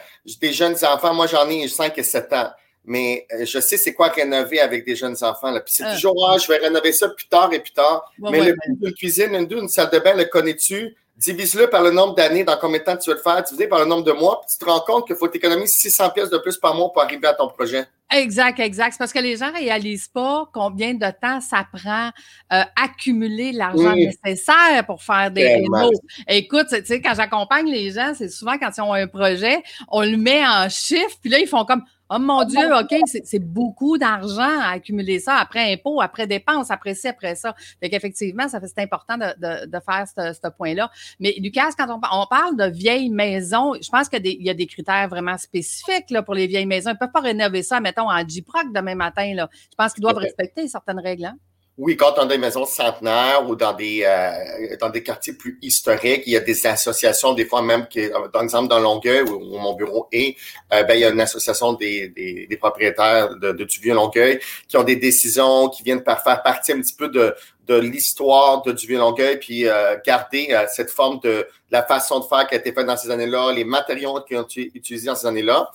des 0.41 0.53
jeunes 0.53 0.75
enfants. 0.83 1.13
Moi, 1.13 1.27
j'en 1.27 1.49
ai 1.49 1.67
5 1.67 1.97
et 1.97 2.03
7 2.03 2.33
ans 2.33 2.49
mais 2.87 3.27
euh, 3.33 3.45
je 3.45 3.59
sais 3.59 3.77
c'est 3.77 3.93
quoi 3.93 4.07
rénover 4.07 4.59
avec 4.59 4.85
des 4.85 4.95
jeunes 4.95 5.17
enfants. 5.21 5.51
Là. 5.51 5.59
Puis 5.59 5.73
c'est 5.75 5.83
ah. 5.83 5.93
toujours, 5.93 6.29
ah, 6.31 6.37
je 6.37 6.47
vais 6.47 6.57
rénover 6.57 6.93
ça 6.93 7.09
plus 7.09 7.27
tard 7.27 7.53
et 7.53 7.59
plus 7.59 7.73
tard. 7.73 8.11
mais 8.19 8.41
le 8.43 8.53
coût 8.53 8.75
d'une 8.79 8.93
cuisine, 8.93 9.35
une, 9.35 9.51
une 9.51 9.67
salle 9.67 9.91
de 9.91 9.99
bain, 9.99 10.15
le 10.15 10.25
connais-tu? 10.25 10.95
Divise-le 11.17 11.69
par 11.69 11.81
le 11.81 11.91
nombre 11.91 12.15
d'années, 12.15 12.43
dans 12.43 12.57
combien 12.57 12.79
de 12.79 12.83
temps 12.83 12.95
tu 12.95 13.09
veux 13.09 13.15
le 13.15 13.21
faire, 13.21 13.43
divisé 13.43 13.67
par 13.67 13.79
le 13.79 13.85
nombre 13.85 14.03
de 14.03 14.11
mois, 14.11 14.39
puis 14.39 14.55
tu 14.55 14.63
te 14.63 14.69
rends 14.69 14.79
compte 14.81 15.07
qu'il 15.07 15.15
faut 15.15 15.27
t'économiser 15.27 15.73
600 15.73 16.11
pièces 16.11 16.29
de 16.29 16.37
plus 16.37 16.57
par 16.57 16.75
mois 16.75 16.93
pour 16.93 17.01
arriver 17.01 17.27
à 17.27 17.33
ton 17.33 17.47
projet. 17.47 17.85
Exact, 18.13 18.59
exact. 18.59 18.94
C'est 18.94 19.00
parce 19.00 19.12
que 19.12 19.19
les 19.19 19.36
gens 19.36 19.51
ne 19.51 19.57
réalisent 19.57 20.07
pas 20.07 20.50
combien 20.54 20.94
de 20.94 21.12
temps 21.21 21.42
ça 21.42 21.65
prend 21.71 22.09
euh, 22.54 22.63
accumuler 22.81 23.51
l'argent 23.51 23.95
nécessaire 23.95 24.86
pour 24.86 25.04
faire 25.04 25.30
des 25.30 25.45
rénaux. 25.45 25.92
Écoute, 26.27 26.68
tu 26.69 26.86
sais, 26.86 27.01
quand 27.01 27.15
j'accompagne 27.15 27.68
les 27.69 27.92
gens, 27.92 28.13
c'est 28.15 28.30
souvent 28.30 28.57
quand 28.57 28.69
ils 28.75 28.81
ont 28.81 28.94
un 28.94 29.07
projet, 29.07 29.62
on 29.89 30.01
le 30.01 30.15
met 30.15 30.45
en 30.48 30.69
chiffres, 30.69 31.18
puis 31.21 31.30
là, 31.30 31.39
ils 31.39 31.48
font 31.48 31.65
comme 31.65 31.83
Oh 32.09 32.19
mon 32.19 32.45
Dieu, 32.45 32.74
OK, 32.74 32.95
c'est 33.06 33.39
beaucoup 33.39 33.98
d'argent 33.98 34.62
à 34.62 34.69
accumuler 34.71 35.19
ça 35.19 35.36
après 35.36 35.74
impôts, 35.74 36.00
après 36.00 36.25
dépenses, 36.25 36.71
après 36.71 36.94
ci, 36.94 37.09
après 37.09 37.36
ça. 37.36 37.54
Fait 37.81 37.89
qu'effectivement, 37.89 38.48
ça 38.48 38.62
fait 38.62 38.68
c'est 38.68 38.81
important 38.81 39.18
de, 39.18 39.25
de, 39.38 39.65
de, 39.65 39.80
faire 39.80 40.06
ce, 40.07 40.33
ce 40.33 40.50
point-là. 40.50 40.89
Mais 41.19 41.36
Lucas, 41.39 41.71
quand 41.77 41.89
on, 41.89 42.00
on, 42.12 42.25
parle 42.27 42.56
de 42.56 42.65
vieilles 42.65 43.09
maisons, 43.09 43.74
je 43.74 43.89
pense 43.89 44.07
qu'il 44.07 44.25
y 44.25 44.50
a 44.50 44.54
des 44.54 44.68
critères 44.68 45.09
vraiment 45.09 45.38
spécifiques 45.38 46.09
là, 46.09 46.24
pour 46.24 46.33
les 46.33 46.48
vieilles 46.48 46.65
maisons. 46.65 46.92
Ils 46.92 46.94
ne 46.94 47.00
peuvent 47.00 47.12
pas 47.12 47.19
rénover 47.19 47.62
ça, 47.62 47.81
mettons, 47.97 48.09
en 48.09 48.27
J-Proc 48.27 48.73
demain 48.73 48.95
matin. 48.95 49.33
Là. 49.33 49.49
Je 49.53 49.75
pense 49.77 49.94
qu'ils 49.94 50.01
doivent 50.01 50.17
respecter 50.17 50.67
certaines 50.67 50.99
règles. 50.99 51.25
Hein? 51.25 51.38
Oui, 51.79 51.95
quand 51.95 52.13
on 52.17 52.21
a 52.21 52.25
des 52.25 52.39
maisons 52.39 52.65
centenaires 52.65 53.47
ou 53.47 53.55
dans 53.55 53.73
des 53.73 54.03
euh, 54.03 54.75
dans 54.81 54.89
des 54.89 55.03
quartiers 55.03 55.33
plus 55.33 55.59
historiques, 55.61 56.23
il 56.25 56.33
y 56.33 56.35
a 56.35 56.39
des 56.39 56.65
associations, 56.65 57.33
des 57.33 57.45
fois 57.45 57.61
même, 57.61 57.88
qui, 57.88 58.09
dans 58.33 58.41
exemple 58.41 58.67
dans 58.67 58.79
Longueuil, 58.79 59.21
où, 59.21 59.59
mon 59.59 59.75
bureau 59.75 60.07
est, 60.11 60.35
euh, 60.73 60.81
ben, 60.81 60.95
il 60.95 61.01
y 61.01 61.05
a 61.05 61.09
une 61.09 61.21
association 61.21 61.73
des, 61.73 62.09
des, 62.09 62.47
des 62.47 62.57
propriétaires 62.57 63.35
de, 63.35 63.51
de, 63.51 63.63
du 63.63 63.79
vieux 63.79 63.94
Longueuil 63.94 64.39
qui 64.67 64.75
ont 64.75 64.83
des 64.83 64.95
décisions, 64.95 65.69
qui 65.69 65.83
viennent 65.83 66.03
par 66.03 66.23
faire 66.23 66.41
partie 66.41 66.71
un 66.71 66.81
petit 66.81 66.95
peu 66.95 67.09
de, 67.09 67.35
de 67.67 67.75
l'histoire 67.75 68.63
de 68.63 68.71
du 68.71 68.88
vieux 68.88 68.97
Longueuil, 68.97 69.38
puis 69.38 69.67
euh, 69.67 69.97
garder 70.03 70.47
euh, 70.49 70.65
cette 70.73 70.89
forme 70.89 71.19
de, 71.19 71.47
la 71.69 71.83
façon 71.83 72.19
de 72.19 72.25
faire 72.25 72.47
qui 72.47 72.56
a 72.56 72.57
été 72.57 72.71
faite 72.71 72.87
dans 72.87 72.97
ces 72.97 73.11
années-là, 73.11 73.51
les 73.54 73.66
matériaux 73.66 74.19
qui 74.21 74.35
ont 74.35 74.44
été 74.44 74.71
utilisés 74.73 75.07
dans 75.07 75.16
ces 75.16 75.27
années-là. 75.27 75.69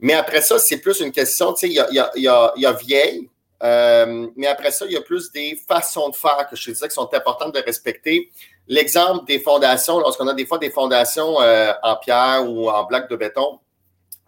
Mais 0.00 0.12
après 0.12 0.42
ça, 0.42 0.58
c'est 0.58 0.78
plus 0.78 1.00
une 1.00 1.12
question, 1.12 1.52
tu 1.54 1.60
sais, 1.60 1.68
il 1.68 1.74
y 1.74 1.80
a, 1.80 2.10
y 2.16 2.28
a, 2.28 2.52
y 2.56 2.66
a 2.66 2.72
vieille, 2.72 3.28
euh, 3.62 4.26
mais 4.36 4.46
après 4.46 4.70
ça, 4.70 4.84
il 4.86 4.92
y 4.92 4.96
a 4.96 5.00
plus 5.00 5.30
des 5.32 5.58
façons 5.66 6.10
de 6.10 6.16
faire 6.16 6.46
que 6.48 6.56
je 6.56 6.64
te 6.64 6.70
disais 6.70 6.88
qui 6.88 6.94
sont 6.94 7.12
importantes 7.12 7.54
de 7.54 7.60
respecter. 7.60 8.30
L'exemple 8.68 9.24
des 9.26 9.38
fondations, 9.38 9.98
lorsqu'on 9.98 10.28
a 10.28 10.34
des 10.34 10.44
fois 10.44 10.58
des 10.58 10.70
fondations 10.70 11.40
euh, 11.40 11.72
en 11.82 11.96
pierre 11.96 12.44
ou 12.46 12.68
en 12.68 12.84
bloc 12.84 13.08
de 13.08 13.16
béton, 13.16 13.60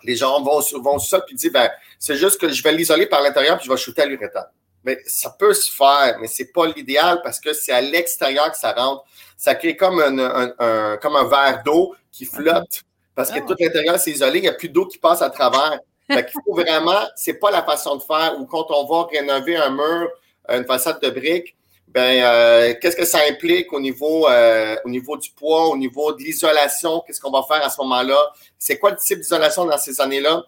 les 0.04 0.16
gens 0.16 0.42
vont, 0.42 0.60
vont 0.80 0.98
sur 0.98 1.18
ça 1.18 1.24
et 1.28 1.34
disent 1.34 1.52
ben, 1.52 1.70
c'est 1.98 2.16
juste 2.16 2.40
que 2.40 2.48
je 2.48 2.62
vais 2.62 2.72
l'isoler 2.72 3.06
par 3.06 3.20
l'intérieur 3.20 3.58
puis 3.58 3.66
je 3.66 3.70
vais 3.70 3.76
shooter 3.76 4.02
à 4.02 4.06
l'uréthane. 4.06 4.46
Mais 4.84 5.00
ça 5.06 5.34
peut 5.36 5.52
se 5.52 5.70
faire, 5.74 6.16
mais 6.20 6.28
c'est 6.28 6.52
pas 6.52 6.66
l'idéal 6.66 7.20
parce 7.22 7.40
que 7.40 7.52
c'est 7.52 7.72
à 7.72 7.80
l'extérieur 7.80 8.50
que 8.50 8.56
ça 8.56 8.72
rentre. 8.72 9.04
Ça 9.36 9.56
crée 9.56 9.76
comme 9.76 10.00
un, 10.00 10.52
un, 10.58 10.96
comme 10.98 11.16
un 11.16 11.24
verre 11.24 11.62
d'eau 11.64 11.94
qui 12.12 12.24
flotte 12.24 12.84
parce 13.18 13.32
que 13.32 13.40
ah. 13.40 13.44
tout 13.48 13.56
l'intérieur 13.58 13.98
c'est 13.98 14.12
isolé, 14.12 14.38
il 14.38 14.42
n'y 14.42 14.48
a 14.48 14.52
plus 14.52 14.68
d'eau 14.68 14.86
qui 14.86 14.96
passe 14.96 15.22
à 15.22 15.28
travers. 15.28 15.80
Fait 16.06 16.24
qu'il 16.24 16.40
faut 16.44 16.54
vraiment, 16.54 17.00
c'est 17.16 17.34
pas 17.34 17.50
la 17.50 17.64
façon 17.64 17.96
de 17.96 18.02
faire 18.02 18.36
où 18.38 18.46
quand 18.46 18.70
on 18.70 18.86
va 18.86 19.08
rénover 19.08 19.56
un 19.56 19.70
mur, 19.70 20.08
une 20.48 20.64
façade 20.64 21.02
de 21.02 21.10
briques, 21.10 21.56
ben 21.88 22.22
euh, 22.22 22.74
qu'est-ce 22.80 22.94
que 22.94 23.04
ça 23.04 23.18
implique 23.28 23.72
au 23.72 23.80
niveau 23.80 24.28
euh, 24.28 24.76
au 24.84 24.88
niveau 24.88 25.16
du 25.16 25.30
poids, 25.30 25.66
au 25.66 25.76
niveau 25.76 26.12
de 26.12 26.22
l'isolation, 26.22 27.02
qu'est-ce 27.04 27.20
qu'on 27.20 27.32
va 27.32 27.42
faire 27.42 27.66
à 27.66 27.70
ce 27.70 27.80
moment-là? 27.80 28.32
C'est 28.56 28.78
quoi 28.78 28.92
le 28.92 28.96
type 28.96 29.18
d'isolation 29.18 29.64
dans 29.64 29.78
ces 29.78 30.00
années-là? 30.00 30.44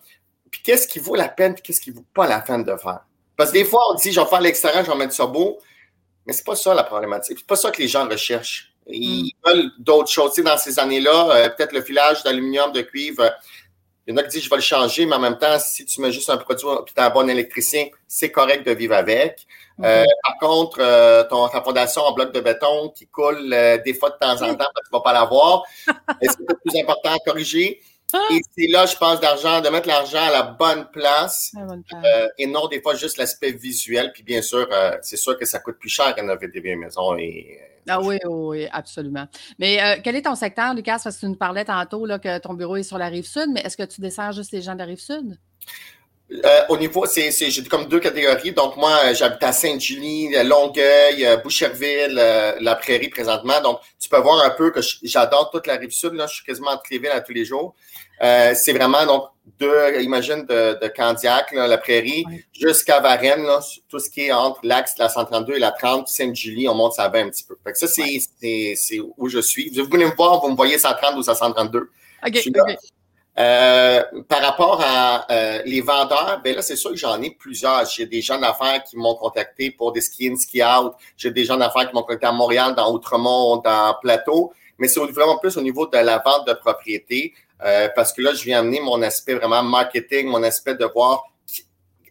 Puis 0.48 0.62
qu'est-ce 0.62 0.86
qui 0.86 1.00
vaut 1.00 1.16
la 1.16 1.28
peine, 1.28 1.54
puis 1.54 1.64
qu'est-ce 1.64 1.80
qui 1.80 1.90
vaut 1.90 2.06
pas 2.14 2.28
la 2.28 2.38
peine 2.38 2.62
de 2.62 2.76
faire? 2.76 3.00
Parce 3.36 3.50
que 3.50 3.58
des 3.58 3.64
fois, 3.64 3.80
on 3.90 3.94
dit 3.94 4.12
je 4.12 4.20
vais 4.20 4.26
faire 4.26 4.40
l'extérieur, 4.40 4.84
je 4.84 4.90
vais 4.92 4.96
mettre 4.96 5.14
ça 5.14 5.26
beau, 5.26 5.58
mais 6.24 6.32
c'est 6.32 6.46
pas 6.46 6.54
ça 6.54 6.72
la 6.72 6.84
problématique. 6.84 7.38
C'est 7.40 7.46
pas 7.48 7.56
ça 7.56 7.72
que 7.72 7.82
les 7.82 7.88
gens 7.88 8.08
recherchent. 8.08 8.69
Ils 8.92 9.32
hmm. 9.44 9.48
veulent 9.48 9.70
d'autres 9.78 10.10
choses. 10.10 10.34
dans 10.36 10.58
ces 10.58 10.78
années-là, 10.78 11.30
euh, 11.30 11.48
peut-être 11.50 11.72
le 11.72 11.82
filage 11.82 12.22
d'aluminium, 12.22 12.72
de 12.72 12.82
cuivre, 12.82 13.30
il 14.06 14.12
y 14.12 14.14
en 14.14 14.16
a 14.16 14.22
qui 14.24 14.30
disent 14.30 14.44
je 14.44 14.50
vais 14.50 14.56
le 14.56 14.62
changer, 14.62 15.06
mais 15.06 15.14
en 15.14 15.20
même 15.20 15.38
temps, 15.38 15.58
si 15.58 15.84
tu 15.84 16.00
mets 16.00 16.10
juste 16.10 16.30
un 16.30 16.36
produit 16.36 16.66
et 16.66 16.84
tu 16.86 16.94
es 16.96 17.00
un 17.00 17.10
bon 17.10 17.28
électricien, 17.28 17.86
c'est 18.08 18.32
correct 18.32 18.66
de 18.66 18.72
vivre 18.72 18.94
avec. 18.94 19.46
Euh, 19.84 20.04
par 20.24 20.36
contre, 20.38 20.78
euh, 20.80 21.24
ton, 21.24 21.48
ta 21.48 21.62
fondation 21.62 22.02
en 22.02 22.12
bloc 22.12 22.32
de 22.32 22.40
béton 22.40 22.90
qui 22.90 23.06
coule 23.06 23.52
euh, 23.52 23.78
des 23.78 23.94
fois 23.94 24.10
de 24.10 24.16
temps 24.16 24.42
en 24.42 24.54
temps, 24.54 24.66
tu 24.76 24.92
ne 24.92 24.98
vas 24.98 25.00
pas 25.00 25.12
l'avoir. 25.12 25.62
Est-ce 26.20 26.36
que 26.36 26.42
c'est 26.48 26.60
plus 26.60 26.80
important 26.80 27.14
à 27.14 27.18
corriger? 27.24 27.80
Et 28.30 28.40
c'est 28.56 28.66
là, 28.68 28.86
je 28.86 28.96
pense, 28.96 29.20
d'argent, 29.20 29.60
de 29.60 29.68
mettre 29.68 29.88
l'argent 29.88 30.22
à 30.22 30.30
la 30.30 30.42
bonne 30.42 30.88
place, 30.92 31.52
euh, 31.56 32.28
et 32.38 32.46
non 32.46 32.66
des 32.68 32.80
fois 32.80 32.94
juste 32.94 33.16
l'aspect 33.16 33.52
visuel. 33.52 34.12
Puis 34.12 34.22
bien 34.22 34.42
sûr, 34.42 34.66
euh, 34.70 34.96
c'est 35.02 35.16
sûr 35.16 35.38
que 35.38 35.44
ça 35.44 35.58
coûte 35.58 35.78
plus 35.78 35.88
cher 35.88 36.14
rénover 36.14 36.48
des 36.48 36.60
vieilles 36.60 36.76
maisons. 36.76 37.16
Et, 37.16 37.58
ah 37.88 38.00
oui, 38.00 38.18
oui, 38.26 38.66
absolument. 38.70 39.26
Mais 39.58 40.00
quel 40.04 40.16
est 40.16 40.22
ton 40.22 40.34
secteur, 40.34 40.74
Lucas? 40.74 41.00
Parce 41.02 41.16
que 41.16 41.20
tu 41.20 41.28
nous 41.28 41.36
parlais 41.36 41.64
tantôt 41.64 42.06
là, 42.06 42.18
que 42.18 42.38
ton 42.38 42.54
bureau 42.54 42.76
est 42.76 42.82
sur 42.82 42.98
la 42.98 43.08
rive 43.08 43.26
sud, 43.26 43.48
mais 43.52 43.60
est-ce 43.60 43.76
que 43.76 43.82
tu 43.82 44.00
descends 44.00 44.32
juste 44.32 44.52
les 44.52 44.62
gens 44.62 44.74
de 44.74 44.78
la 44.78 44.84
rive 44.84 45.00
sud? 45.00 45.38
Euh, 46.32 46.60
au 46.68 46.76
niveau, 46.76 47.06
c'est, 47.06 47.30
j'ai 47.32 47.64
comme 47.64 47.86
deux 47.86 47.98
catégories. 47.98 48.52
Donc, 48.52 48.76
moi, 48.76 49.12
j'habite 49.12 49.42
à 49.42 49.52
Sainte-Julie, 49.52 50.30
Longueuil, 50.44 51.26
euh, 51.26 51.36
Boucherville, 51.38 52.16
euh, 52.18 52.54
La 52.60 52.76
Prairie 52.76 53.08
présentement. 53.08 53.60
Donc, 53.60 53.80
tu 53.98 54.08
peux 54.08 54.20
voir 54.20 54.44
un 54.44 54.50
peu 54.50 54.70
que 54.70 54.80
j'adore 55.02 55.50
toute 55.50 55.66
la 55.66 55.76
rive 55.76 55.90
sud. 55.90 56.14
Là, 56.14 56.26
je 56.28 56.36
suis 56.36 56.44
quasiment 56.44 56.70
entre 56.70 56.84
les 56.90 56.98
villes 56.98 57.10
à 57.10 57.20
tous 57.20 57.32
les 57.32 57.44
jours. 57.44 57.74
c'est 58.20 58.72
vraiment, 58.72 59.04
donc, 59.06 59.24
deux, 59.58 60.00
imagine, 60.00 60.46
de, 60.46 60.78
de 60.80 60.88
Candiac, 60.88 61.50
La 61.52 61.78
Prairie, 61.78 62.24
jusqu'à 62.52 63.00
Varennes, 63.00 63.42
là, 63.42 63.58
tout 63.88 63.98
ce 63.98 64.08
qui 64.08 64.26
est 64.26 64.32
entre 64.32 64.60
l'axe 64.62 64.94
la 64.98 65.08
132 65.08 65.54
et 65.54 65.58
la 65.58 65.72
30, 65.72 66.06
Sainte-Julie, 66.06 66.68
on 66.68 66.74
monte 66.74 66.92
ça 66.92 67.08
va 67.08 67.18
un 67.18 67.28
petit 67.28 67.42
peu. 67.42 67.56
Fait 67.64 67.72
que 67.72 67.78
ça, 67.78 67.88
c'est, 67.88 68.20
c'est, 68.40 68.74
c'est 68.76 69.00
où 69.00 69.28
je 69.28 69.40
suis. 69.40 69.76
Vous 69.76 69.90
venez 69.90 70.04
me 70.04 70.14
voir, 70.14 70.40
vous 70.40 70.50
me 70.50 70.56
voyez 70.56 70.78
130 70.78 71.16
ou 71.16 71.22
132. 71.22 71.78
OK, 71.80 71.88
OK. 72.24 72.76
Euh, 73.38 74.02
par 74.28 74.42
rapport 74.42 74.80
à 74.82 75.30
euh, 75.30 75.62
les 75.64 75.80
vendeurs, 75.80 76.40
ben 76.44 76.56
là, 76.56 76.62
c'est 76.62 76.76
sûr 76.76 76.90
que 76.90 76.96
j'en 76.96 77.20
ai 77.22 77.30
plusieurs. 77.30 77.86
J'ai 77.86 78.06
des 78.06 78.20
gens 78.20 78.38
d'affaires 78.38 78.82
qui 78.84 78.96
m'ont 78.96 79.14
contacté 79.14 79.70
pour 79.70 79.92
des 79.92 80.00
ski-in, 80.00 80.36
ski-out. 80.36 80.92
J'ai 81.16 81.30
des 81.30 81.44
gens 81.44 81.56
d'affaires 81.56 81.88
qui 81.88 81.94
m'ont 81.94 82.02
contacté 82.02 82.26
à 82.26 82.32
Montréal, 82.32 82.74
dans 82.74 82.92
Outremont, 82.92 83.58
dans 83.58 83.96
Plateau. 84.00 84.52
Mais 84.78 84.88
c'est 84.88 85.00
vraiment 85.00 85.38
plus 85.38 85.56
au 85.56 85.62
niveau 85.62 85.86
de 85.86 85.96
la 85.96 86.18
vente 86.18 86.46
de 86.46 86.52
propriété. 86.54 87.34
Euh, 87.62 87.88
parce 87.94 88.12
que 88.12 88.22
là, 88.22 88.34
je 88.34 88.42
viens 88.44 88.60
amener 88.60 88.80
mon 88.80 89.00
aspect 89.02 89.34
vraiment 89.34 89.62
marketing, 89.62 90.26
mon 90.26 90.42
aspect 90.42 90.74
de 90.74 90.84
voir 90.84 91.24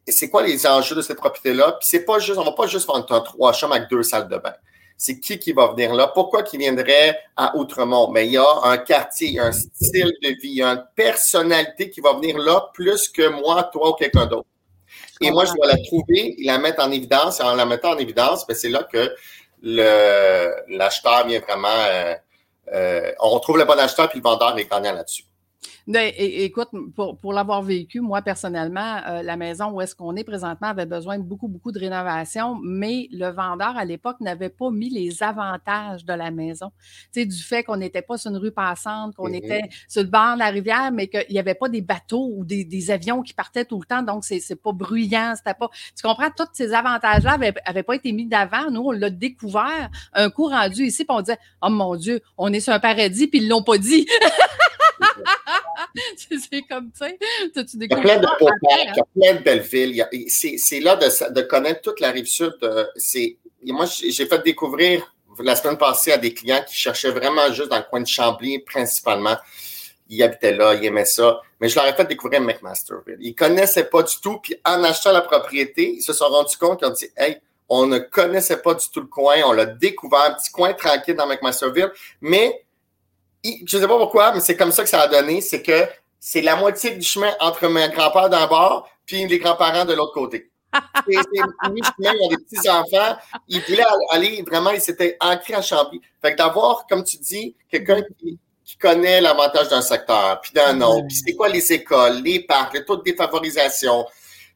c'est 0.07 0.29
quoi 0.29 0.41
les 0.41 0.65
enjeux 0.65 0.95
de 0.95 1.01
cette 1.01 1.17
propriété-là. 1.17 1.73
Puis 1.73 1.87
c'est 1.89 2.05
pas 2.05 2.17
juste, 2.17 2.39
on 2.39 2.43
va 2.43 2.53
pas 2.53 2.65
juste 2.65 2.87
vendre 2.87 3.11
un 3.11 3.21
trois 3.21 3.53
chambres 3.53 3.75
avec 3.75 3.89
deux 3.89 4.01
salles 4.01 4.27
de 4.27 4.37
bain 4.37 4.53
c'est 5.01 5.21
qui 5.21 5.39
qui 5.39 5.53
va 5.53 5.67
venir 5.67 5.93
là? 5.93 6.07
Pourquoi 6.07 6.43
qui 6.43 6.57
viendrait 6.57 7.17
à 7.37 7.55
Outremont? 7.55 8.11
Mais 8.11 8.27
il 8.27 8.33
y 8.33 8.37
a 8.37 8.61
un 8.65 8.77
quartier, 8.77 9.39
un 9.39 9.53
style 9.53 10.11
de 10.21 10.27
vie, 10.27 10.49
il 10.49 10.57
y 10.57 10.61
a 10.61 10.71
une 10.71 10.85
personnalité 10.93 11.89
qui 11.89 12.01
va 12.01 12.13
venir 12.15 12.37
là 12.37 12.69
plus 12.73 13.07
que 13.07 13.29
moi, 13.29 13.63
toi 13.71 13.91
ou 13.91 13.93
quelqu'un 13.93 14.25
d'autre. 14.25 14.49
Et 15.21 15.31
moi, 15.31 15.45
je 15.45 15.53
dois 15.53 15.67
la 15.67 15.77
trouver, 15.87 16.35
la 16.43 16.57
mettre 16.57 16.83
en 16.83 16.91
évidence. 16.91 17.39
Et 17.39 17.43
en 17.43 17.55
la 17.55 17.65
mettant 17.65 17.91
en 17.91 17.97
évidence, 17.97 18.45
ben, 18.45 18.53
c'est 18.53 18.67
là 18.67 18.83
que 18.91 19.15
l'acheteur 20.67 21.25
vient 21.27 21.39
vraiment. 21.39 21.69
Euh, 21.69 22.15
euh, 22.73 23.11
on 23.21 23.29
retrouve 23.29 23.57
le 23.57 23.63
bon 23.63 23.79
acheteur 23.79 24.09
puis 24.09 24.19
le 24.19 24.23
vendeur 24.23 24.57
est 24.57 24.69
gagnant 24.69 24.93
là-dessus. 24.93 25.23
Ben, 25.89 26.13
écoute, 26.19 26.67
pour, 26.95 27.17
pour 27.17 27.33
l'avoir 27.33 27.63
vécu, 27.63 27.99
moi 27.99 28.21
personnellement, 28.21 29.01
euh, 29.07 29.23
la 29.23 29.35
maison 29.35 29.71
où 29.71 29.81
est-ce 29.81 29.95
qu'on 29.95 30.15
est 30.15 30.23
présentement 30.23 30.67
avait 30.67 30.85
besoin 30.85 31.17
de 31.17 31.23
beaucoup, 31.23 31.47
beaucoup 31.47 31.71
de 31.71 31.79
rénovation, 31.79 32.59
mais 32.63 33.07
le 33.11 33.29
vendeur 33.29 33.75
à 33.75 33.85
l'époque 33.85 34.17
n'avait 34.19 34.49
pas 34.49 34.69
mis 34.69 34.91
les 34.91 35.23
avantages 35.23 36.05
de 36.05 36.13
la 36.13 36.29
maison. 36.29 36.67
Tu 37.11 37.21
sais, 37.21 37.25
du 37.25 37.41
fait 37.41 37.63
qu'on 37.63 37.77
n'était 37.77 38.03
pas 38.03 38.19
sur 38.19 38.29
une 38.29 38.37
rue 38.37 38.51
passante, 38.51 39.15
qu'on 39.15 39.29
mm-hmm. 39.29 39.43
était 39.43 39.61
sur 39.87 40.03
le 40.03 40.09
bord 40.09 40.35
de 40.35 40.39
la 40.39 40.49
rivière, 40.49 40.91
mais 40.91 41.07
qu'il 41.07 41.25
n'y 41.31 41.39
avait 41.39 41.55
pas 41.55 41.69
des 41.69 41.81
bateaux 41.81 42.33
ou 42.35 42.45
des, 42.45 42.91
avions 42.91 43.23
qui 43.23 43.33
partaient 43.33 43.65
tout 43.65 43.79
le 43.79 43.85
temps, 43.87 44.03
donc 44.03 44.23
c'est, 44.23 44.39
c'est 44.39 44.61
pas 44.61 44.73
bruyant, 44.73 45.33
c'était 45.35 45.55
pas. 45.55 45.71
Tu 45.97 46.07
comprends, 46.07 46.29
tous 46.29 46.45
ces 46.53 46.71
avantages-là 46.71 47.39
n'avaient 47.39 47.83
pas 47.83 47.95
été 47.95 48.11
mis 48.11 48.27
d'avant. 48.27 48.69
Nous, 48.69 48.81
on 48.81 48.91
l'a 48.91 49.09
découvert 49.09 49.89
un 50.13 50.29
coup 50.29 50.49
rendu 50.49 50.83
ici, 50.83 51.03
puis 51.03 51.17
on 51.17 51.21
disait 51.21 51.39
Oh 51.63 51.69
mon 51.69 51.95
Dieu, 51.95 52.21
on 52.37 52.53
est 52.53 52.59
sur 52.59 52.73
un 52.73 52.79
paradis, 52.79 53.25
puis 53.25 53.39
ils 53.39 53.49
l'ont 53.49 53.63
pas 53.63 53.79
dit. 53.79 54.05
c'est 56.17 56.61
comme, 56.63 56.91
tu 56.91 57.05
sais, 57.05 57.17
Il 57.73 57.87
y 57.89 57.93
a 57.93 57.97
plein 57.97 58.17
de 58.17 58.27
beaux 58.39 58.49
il 58.61 58.95
y 58.95 58.99
a 58.99 59.03
plein 59.03 59.39
de 59.39 59.43
belles 59.43 59.61
villes. 59.61 60.05
C'est 60.27 60.79
là 60.79 60.95
de, 60.95 61.33
de, 61.33 61.41
connaître 61.41 61.81
toute 61.81 61.99
la 61.99 62.11
rive 62.11 62.25
sud. 62.25 62.53
Euh, 62.63 62.85
moi, 63.63 63.85
j'ai 63.85 64.25
fait 64.25 64.43
découvrir 64.43 65.13
la 65.39 65.55
semaine 65.55 65.77
passée 65.77 66.11
à 66.11 66.17
des 66.17 66.33
clients 66.33 66.63
qui 66.67 66.75
cherchaient 66.75 67.11
vraiment 67.11 67.51
juste 67.51 67.69
dans 67.69 67.77
le 67.77 67.83
coin 67.89 68.01
de 68.01 68.07
Chambly, 68.07 68.59
principalement. 68.59 69.37
Ils 70.09 70.23
habitaient 70.23 70.55
là, 70.55 70.73
ils 70.73 70.85
aimaient 70.85 71.05
ça. 71.05 71.41
Mais 71.59 71.69
je 71.69 71.75
leur 71.75 71.87
ai 71.87 71.93
fait 71.93 72.05
découvrir 72.05 72.41
McMasterville. 72.41 73.17
Ils 73.19 73.29
ne 73.29 73.35
connaissaient 73.35 73.85
pas 73.85 74.03
du 74.03 74.15
tout. 74.21 74.39
Puis 74.39 74.55
en 74.65 74.83
achetant 74.83 75.11
la 75.11 75.21
propriété, 75.21 75.93
ils 75.97 76.01
se 76.01 76.13
sont 76.13 76.25
rendus 76.25 76.57
compte 76.57 76.79
qu'ils 76.79 76.87
ont 76.87 76.93
dit 76.93 77.09
Hey, 77.15 77.37
on 77.67 77.85
ne 77.85 77.99
connaissait 77.99 78.61
pas 78.61 78.73
du 78.73 78.89
tout 78.89 79.01
le 79.01 79.07
coin. 79.07 79.35
On 79.45 79.51
l'a 79.51 79.67
découvert, 79.67 80.21
un 80.21 80.33
petit 80.33 80.51
coin 80.51 80.73
tranquille 80.73 81.15
dans 81.15 81.27
McMasterville. 81.27 81.91
Mais 82.21 82.63
je 83.43 83.77
ne 83.77 83.81
sais 83.81 83.87
pas 83.87 83.97
pourquoi, 83.97 84.33
mais 84.33 84.39
c'est 84.39 84.57
comme 84.57 84.71
ça 84.71 84.83
que 84.83 84.89
ça 84.89 85.01
a 85.01 85.07
donné, 85.07 85.41
c'est 85.41 85.61
que 85.61 85.87
c'est 86.19 86.41
la 86.41 86.55
moitié 86.55 86.91
du 86.91 87.01
chemin 87.01 87.31
entre 87.39 87.67
mes 87.67 87.89
grands-pères 87.89 88.29
d'un 88.29 88.47
bord 88.47 88.89
puis 89.09 89.25
les 89.25 89.39
grands-parents 89.39 89.85
de 89.85 89.93
l'autre 89.93 90.13
côté. 90.13 90.51
c'est 90.73 91.15
chemin, 91.15 92.13
il 92.13 92.21
y 92.21 92.25
a 92.25 92.29
des 92.29 92.37
petits-enfants, 92.37 93.17
ils 93.47 93.61
voulaient 93.61 93.83
aller, 94.11 94.43
vraiment, 94.43 94.69
ils 94.69 94.81
s'étaient 94.81 95.17
ancrés 95.19 95.55
à 95.55 95.63
Chambly. 95.63 95.99
Fait 96.21 96.33
que 96.33 96.37
d'avoir, 96.37 96.85
comme 96.87 97.03
tu 97.03 97.17
dis, 97.17 97.55
quelqu'un 97.71 98.01
qui, 98.19 98.39
connaît 98.79 99.19
l'avantage 99.19 99.67
d'un 99.69 99.81
secteur, 99.81 100.39
puis 100.41 100.51
d'un 100.53 100.79
autre, 100.81 101.07
puis 101.07 101.17
c'est 101.25 101.33
quoi 101.33 101.49
les 101.49 101.73
écoles, 101.73 102.21
les 102.23 102.41
parcs, 102.41 102.75
le 102.75 102.85
taux 102.85 102.97
de 102.97 103.01
défavorisation, 103.01 104.05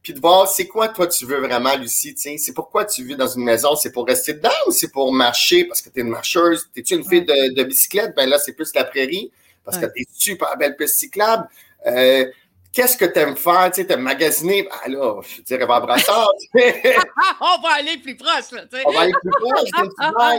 puis 0.03 0.13
de 0.13 0.19
voir 0.19 0.49
c'est 0.49 0.67
quoi 0.67 0.89
toi 0.89 1.07
tu 1.07 1.25
veux 1.25 1.39
vraiment, 1.39 1.75
Lucie, 1.77 2.13
c'est 2.17 2.53
pourquoi 2.53 2.83
tu 2.83 3.03
vis 3.03 3.15
dans 3.15 3.27
une 3.27 3.43
maison, 3.43 3.75
c'est 3.75 3.91
pour 3.91 4.05
rester 4.05 4.33
dedans 4.33 4.49
ou 4.67 4.71
c'est 4.71 4.91
pour 4.91 5.13
marcher? 5.13 5.63
Parce 5.63 5.81
que 5.81 5.89
tu 5.89 5.99
es 5.99 6.03
une 6.03 6.09
marcheuse, 6.09 6.67
t'es-tu 6.73 6.95
une 6.95 7.05
fille 7.05 7.23
de, 7.23 7.63
bicyclette, 7.63 8.13
ben 8.13 8.29
là 8.29 8.37
c'est 8.37 8.51
plus 8.51 8.73
la 8.75 8.83
prairie. 8.83 9.31
Parce 9.63 9.77
que 9.77 9.85
tu 9.85 10.01
es 10.01 10.05
super 10.13 10.57
belle 10.57 10.75
piste 10.75 10.99
cyclable. 10.99 11.47
Euh, 11.87 12.25
qu'est-ce 12.73 12.97
que 12.97 13.05
tu 13.05 13.19
aimes 13.19 13.37
faire? 13.37 13.71
Tu 13.71 13.85
sais, 13.85 13.97
magasiner? 13.97 14.67
Ah 14.71 14.89
là, 14.89 15.21
je 15.21 15.41
dirais 15.43 15.65
pas 15.65 15.79
brassard. 15.79 16.29
On 16.53 17.61
va 17.61 17.69
aller 17.77 17.97
plus 17.99 18.17
proche, 18.17 18.51
là, 18.51 18.63
On 18.85 18.91
va 18.91 19.01
aller 19.01 19.13
plus 19.21 19.31
proche. 19.31 19.69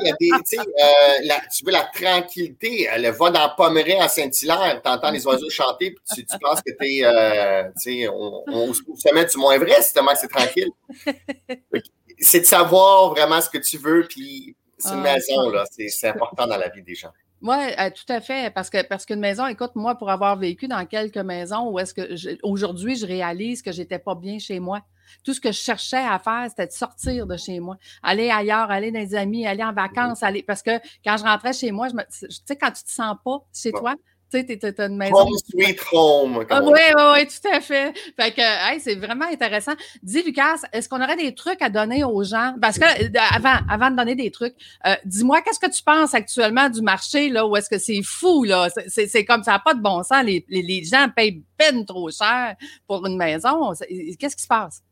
il 0.02 0.08
y 0.08 0.10
a 0.10 0.16
des, 0.20 0.30
tu, 0.44 0.56
sais, 0.56 0.58
euh, 0.58 1.14
la, 1.22 1.40
tu 1.40 1.64
veux 1.64 1.72
la 1.72 1.88
tranquillité. 1.94 2.88
Elle 2.90 3.08
va 3.10 3.30
dans 3.30 3.48
Pommeret 3.56 4.00
à 4.00 4.08
Saint-Hilaire. 4.08 4.80
Tu 4.84 4.90
entends 4.90 5.10
les 5.10 5.26
oiseaux 5.26 5.48
chanter, 5.48 5.92
puis 5.92 6.24
tu, 6.26 6.38
penses 6.38 6.60
que 6.60 6.72
tu 6.72 6.86
es, 6.86 7.04
euh, 7.04 7.64
tu 7.80 8.02
sais, 8.02 8.08
on, 8.08 8.42
on, 8.48 8.74
se 8.74 9.14
met 9.14 9.24
du 9.24 9.38
Mont 9.38 9.52
Everest, 9.52 9.94
tellement 9.94 10.14
c'est 10.16 10.28
tranquille. 10.28 10.70
c'est 12.18 12.40
de 12.40 12.46
savoir 12.46 13.10
vraiment 13.10 13.40
ce 13.40 13.48
que 13.48 13.58
tu 13.58 13.78
veux, 13.78 14.06
puis 14.08 14.56
c'est 14.78 14.90
une 14.90 15.06
ah, 15.06 15.14
maison, 15.14 15.50
là. 15.50 15.64
C'est 15.70 16.08
important 16.08 16.46
dans 16.46 16.56
la 16.56 16.68
vie 16.68 16.82
des 16.82 16.94
gens. 16.94 17.12
Oui, 17.44 17.56
euh, 17.78 17.90
tout 17.90 18.10
à 18.10 18.22
fait. 18.22 18.52
Parce 18.54 18.70
que 18.70 18.82
parce 18.82 19.04
qu'une 19.04 19.20
maison, 19.20 19.46
écoute, 19.46 19.72
moi, 19.74 19.96
pour 19.96 20.10
avoir 20.10 20.34
vécu 20.34 20.66
dans 20.66 20.84
quelques 20.86 21.18
maisons 21.18 21.68
où 21.70 21.78
est-ce 21.78 21.92
que 21.92 22.38
aujourd'hui, 22.42 22.96
je 22.96 23.04
réalise 23.06 23.60
que 23.60 23.70
j'étais 23.70 23.98
pas 23.98 24.14
bien 24.14 24.38
chez 24.38 24.58
moi. 24.60 24.80
Tout 25.22 25.34
ce 25.34 25.40
que 25.42 25.52
je 25.52 25.58
cherchais 25.58 25.98
à 25.98 26.18
faire, 26.18 26.46
c'était 26.48 26.66
de 26.66 26.72
sortir 26.72 27.26
de 27.26 27.36
chez 27.36 27.60
moi, 27.60 27.76
aller 28.02 28.30
ailleurs, 28.30 28.70
aller 28.70 28.90
dans 28.90 28.98
des 28.98 29.14
amis, 29.14 29.46
aller 29.46 29.62
en 29.62 29.74
vacances, 29.74 30.22
aller. 30.22 30.42
Parce 30.42 30.62
que 30.62 30.70
quand 31.04 31.18
je 31.18 31.24
rentrais 31.24 31.52
chez 31.52 31.70
moi, 31.70 31.88
je 31.88 31.94
me, 31.94 32.02
tu 32.04 32.34
sais, 32.46 32.56
quand 32.56 32.70
tu 32.70 32.82
te 32.82 32.90
sens 32.90 33.14
pas 33.22 33.44
chez 33.52 33.72
toi, 33.72 33.94
tu 34.42 34.58
sais, 34.60 34.74
une 34.78 34.96
maison. 34.96 35.16
Home 35.16 35.36
sweet 35.50 35.80
home. 35.92 36.44
Ah, 36.50 36.62
oui, 36.62 36.72
oui, 36.72 37.02
oui, 37.14 37.26
tout 37.26 37.48
à 37.48 37.60
fait. 37.60 37.92
Fait 38.18 38.32
que, 38.32 38.80
c'est 38.80 38.96
vraiment 38.96 39.26
intéressant. 39.26 39.72
Dis, 40.02 40.22
Lucas, 40.22 40.56
est-ce 40.72 40.88
qu'on 40.88 41.02
aurait 41.02 41.16
des 41.16 41.34
trucs 41.34 41.62
à 41.62 41.68
donner 41.68 42.04
aux 42.04 42.24
gens? 42.24 42.54
Parce 42.60 42.78
que, 42.78 42.84
euh, 42.84 43.20
avant, 43.30 43.58
avant 43.68 43.90
de 43.90 43.96
donner 43.96 44.14
des 44.14 44.30
trucs, 44.30 44.54
euh, 44.86 44.94
dis-moi, 45.04 45.42
qu'est-ce 45.42 45.60
que 45.60 45.70
tu 45.70 45.82
penses 45.82 46.14
actuellement 46.14 46.68
du 46.68 46.82
marché, 46.82 47.28
là, 47.28 47.46
où 47.46 47.56
est-ce 47.56 47.68
que 47.68 47.78
c'est 47.78 48.02
fou, 48.02 48.44
là? 48.44 48.68
C'est 48.88 49.24
comme 49.24 49.42
ça 49.42 49.52
n'a 49.52 49.58
pas 49.58 49.74
de 49.74 49.80
bon 49.80 50.02
sens. 50.02 50.24
Les, 50.24 50.44
les, 50.48 50.84
gens 50.84 51.08
payent 51.14 51.42
peine 51.56 51.86
trop 51.86 52.10
cher 52.10 52.56
pour 52.86 53.06
une 53.06 53.16
maison. 53.16 53.72
Qu'est-ce 54.18 54.36
qui 54.36 54.42
se 54.42 54.48
passe? 54.48 54.82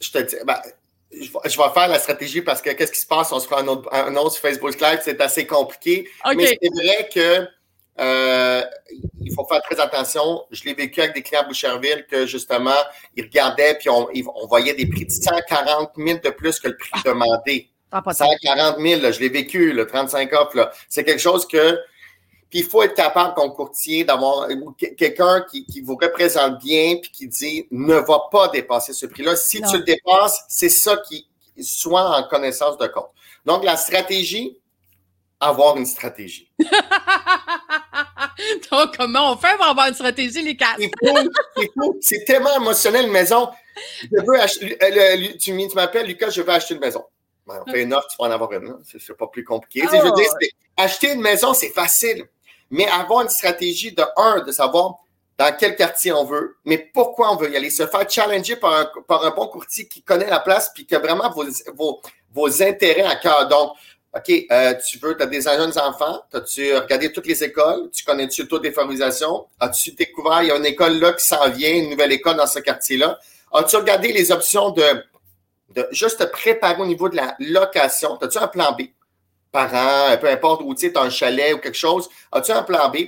Je 0.00 0.10
te 0.10 0.18
dis, 0.18 0.36
ben, 0.46 0.58
je 1.12 1.56
vais 1.56 1.70
faire 1.72 1.88
la 1.88 1.98
stratégie 1.98 2.42
parce 2.42 2.60
que 2.60 2.70
qu'est-ce 2.70 2.92
qui 2.92 3.00
se 3.00 3.06
passe? 3.06 3.32
On 3.32 3.40
se 3.40 3.46
prend 3.46 3.58
un 3.58 3.68
autre, 3.68 3.88
un 3.92 4.14
autre 4.16 4.36
Facebook 4.36 4.80
Live, 4.80 5.00
c'est 5.02 5.20
assez 5.20 5.46
compliqué. 5.46 6.08
Mais 6.36 6.58
c'est 6.60 6.74
vrai 6.74 7.08
que 7.12 7.48
euh, 8.00 8.62
il 9.20 9.32
faut 9.34 9.46
faire 9.46 9.62
très 9.62 9.80
attention. 9.80 10.44
Je 10.50 10.64
l'ai 10.64 10.74
vécu 10.74 11.00
avec 11.00 11.14
des 11.14 11.22
clients 11.22 11.42
à 11.42 11.44
Boucherville 11.44 12.06
que 12.10 12.26
justement, 12.26 12.70
ils 13.16 13.24
regardaient 13.24 13.76
puis 13.78 13.88
on, 13.88 14.08
on 14.34 14.46
voyait 14.46 14.74
des 14.74 14.86
prix 14.86 15.06
de 15.06 15.10
140 15.10 15.90
000 15.96 16.18
de 16.22 16.30
plus 16.30 16.58
que 16.58 16.68
le 16.68 16.76
prix 16.76 16.90
demandé. 17.04 17.70
140 17.92 18.78
000, 18.80 19.12
je 19.12 19.20
l'ai 19.20 19.28
vécu, 19.28 19.72
le 19.72 19.86
35 19.86 20.32
off. 20.32 20.56
C'est 20.88 21.04
quelque 21.04 21.20
chose 21.20 21.46
que. 21.46 21.78
Puis 22.50 22.60
il 22.60 22.64
faut 22.64 22.82
être 22.82 22.94
capable, 22.94 23.34
comme 23.34 23.52
courtier, 23.52 24.04
d'avoir 24.04 24.48
quelqu'un 24.96 25.44
qui, 25.50 25.66
qui, 25.66 25.80
vous 25.80 25.96
représente 26.00 26.58
bien 26.60 26.96
puis 27.02 27.10
qui 27.10 27.26
dit 27.26 27.66
ne 27.72 27.94
va 27.94 28.28
pas 28.30 28.48
dépasser 28.48 28.92
ce 28.92 29.06
prix-là. 29.06 29.34
Si 29.34 29.60
tu 29.60 29.78
le 29.78 29.82
dépasses, 29.82 30.44
c'est 30.48 30.68
ça 30.68 30.96
qui 31.08 31.26
soit 31.60 32.16
en 32.16 32.28
connaissance 32.28 32.78
de 32.78 32.86
compte. 32.86 33.10
Donc, 33.44 33.64
la 33.64 33.76
stratégie, 33.76 34.56
avoir 35.40 35.76
une 35.76 35.86
stratégie. 35.86 36.48
Donc, 38.70 38.96
comment 38.96 39.32
on 39.32 39.36
fait 39.36 39.56
pour 39.56 39.66
avoir 39.66 39.88
une 39.88 39.94
stratégie, 39.94 40.42
les 40.42 40.56
quatre? 40.56 40.80
C'est 42.00 42.24
tellement 42.24 42.54
émotionnel, 42.56 43.06
une 43.06 43.12
maison. 43.12 43.48
Je 44.02 44.24
veux 44.24 44.40
acheter, 44.40 44.78
euh, 44.82 45.28
tu, 45.40 45.52
m'appelles, 45.74 46.06
Lucas, 46.06 46.30
je 46.30 46.42
veux 46.42 46.50
acheter 46.50 46.74
une 46.74 46.80
maison. 46.80 47.04
Ben, 47.46 47.62
on 47.66 47.70
fait 47.70 47.82
une 47.82 47.92
offre, 47.92 48.08
tu 48.08 48.16
vas 48.18 48.28
en 48.28 48.30
avoir 48.30 48.52
une. 48.52 48.76
C'est 48.84 49.16
pas 49.16 49.26
plus 49.26 49.44
compliqué. 49.44 49.86
Je 49.86 49.96
veux 49.96 50.12
ah, 50.76 50.82
acheter 50.82 51.12
une 51.12 51.20
maison, 51.20 51.52
c'est 51.54 51.70
facile. 51.70 52.24
Mais 52.70 52.86
avoir 52.88 53.22
une 53.22 53.28
stratégie 53.28 53.92
de 53.92 54.02
un, 54.16 54.42
de 54.42 54.50
savoir 54.50 54.98
dans 55.36 55.54
quel 55.56 55.76
quartier 55.76 56.12
on 56.12 56.24
veut, 56.24 56.56
mais 56.64 56.78
pourquoi 56.78 57.32
on 57.32 57.36
veut 57.36 57.50
y 57.50 57.56
aller, 57.56 57.70
se 57.70 57.86
faire 57.86 58.08
challenger 58.08 58.56
par 58.56 58.72
un, 58.72 58.90
par 59.06 59.24
un 59.24 59.30
bon 59.30 59.48
courtier 59.48 59.88
qui 59.88 60.02
connaît 60.02 60.30
la 60.30 60.38
place 60.38 60.70
puis 60.72 60.86
qui 60.86 60.94
a 60.94 61.00
vraiment 61.00 61.28
vos, 61.30 61.44
vos, 61.74 62.00
vos 62.32 62.62
intérêts 62.62 63.02
à 63.02 63.16
cœur. 63.16 63.48
Donc, 63.48 63.72
OK, 64.16 64.46
euh, 64.52 64.74
tu 64.74 64.98
veux, 64.98 65.16
tu 65.16 65.22
as 65.24 65.26
des 65.26 65.40
jeunes 65.40 65.76
enfants, 65.76 66.20
as-tu 66.32 66.76
regardé 66.76 67.10
toutes 67.10 67.26
les 67.26 67.42
écoles, 67.42 67.90
tu 67.92 68.04
connais-tu 68.04 68.42
le 68.42 68.48
taux 68.48 68.60
défavorisation, 68.60 69.46
as-tu 69.58 69.90
découvert, 69.90 70.42
il 70.42 70.48
y 70.48 70.50
a 70.52 70.56
une 70.56 70.66
école 70.66 71.00
là 71.00 71.12
qui 71.14 71.26
s'en 71.26 71.50
vient, 71.50 71.74
une 71.74 71.90
nouvelle 71.90 72.12
école 72.12 72.36
dans 72.36 72.46
ce 72.46 72.60
quartier-là, 72.60 73.18
as-tu 73.52 73.76
regardé 73.76 74.12
les 74.12 74.30
options 74.30 74.70
de, 74.70 74.84
de 75.74 75.88
juste 75.90 76.20
te 76.20 76.24
préparer 76.24 76.80
au 76.80 76.86
niveau 76.86 77.08
de 77.08 77.16
la 77.16 77.34
location, 77.40 78.16
as-tu 78.20 78.38
un 78.38 78.46
plan 78.46 78.72
B? 78.78 78.82
Parents, 79.50 80.16
peu 80.20 80.28
importe 80.28 80.62
où 80.64 80.74
tu 80.76 80.86
es, 80.86 80.96
un 80.96 81.10
chalet 81.10 81.52
ou 81.54 81.58
quelque 81.58 81.78
chose, 81.78 82.08
as-tu 82.30 82.52
un 82.52 82.62
plan 82.62 82.90
B? 82.90 82.98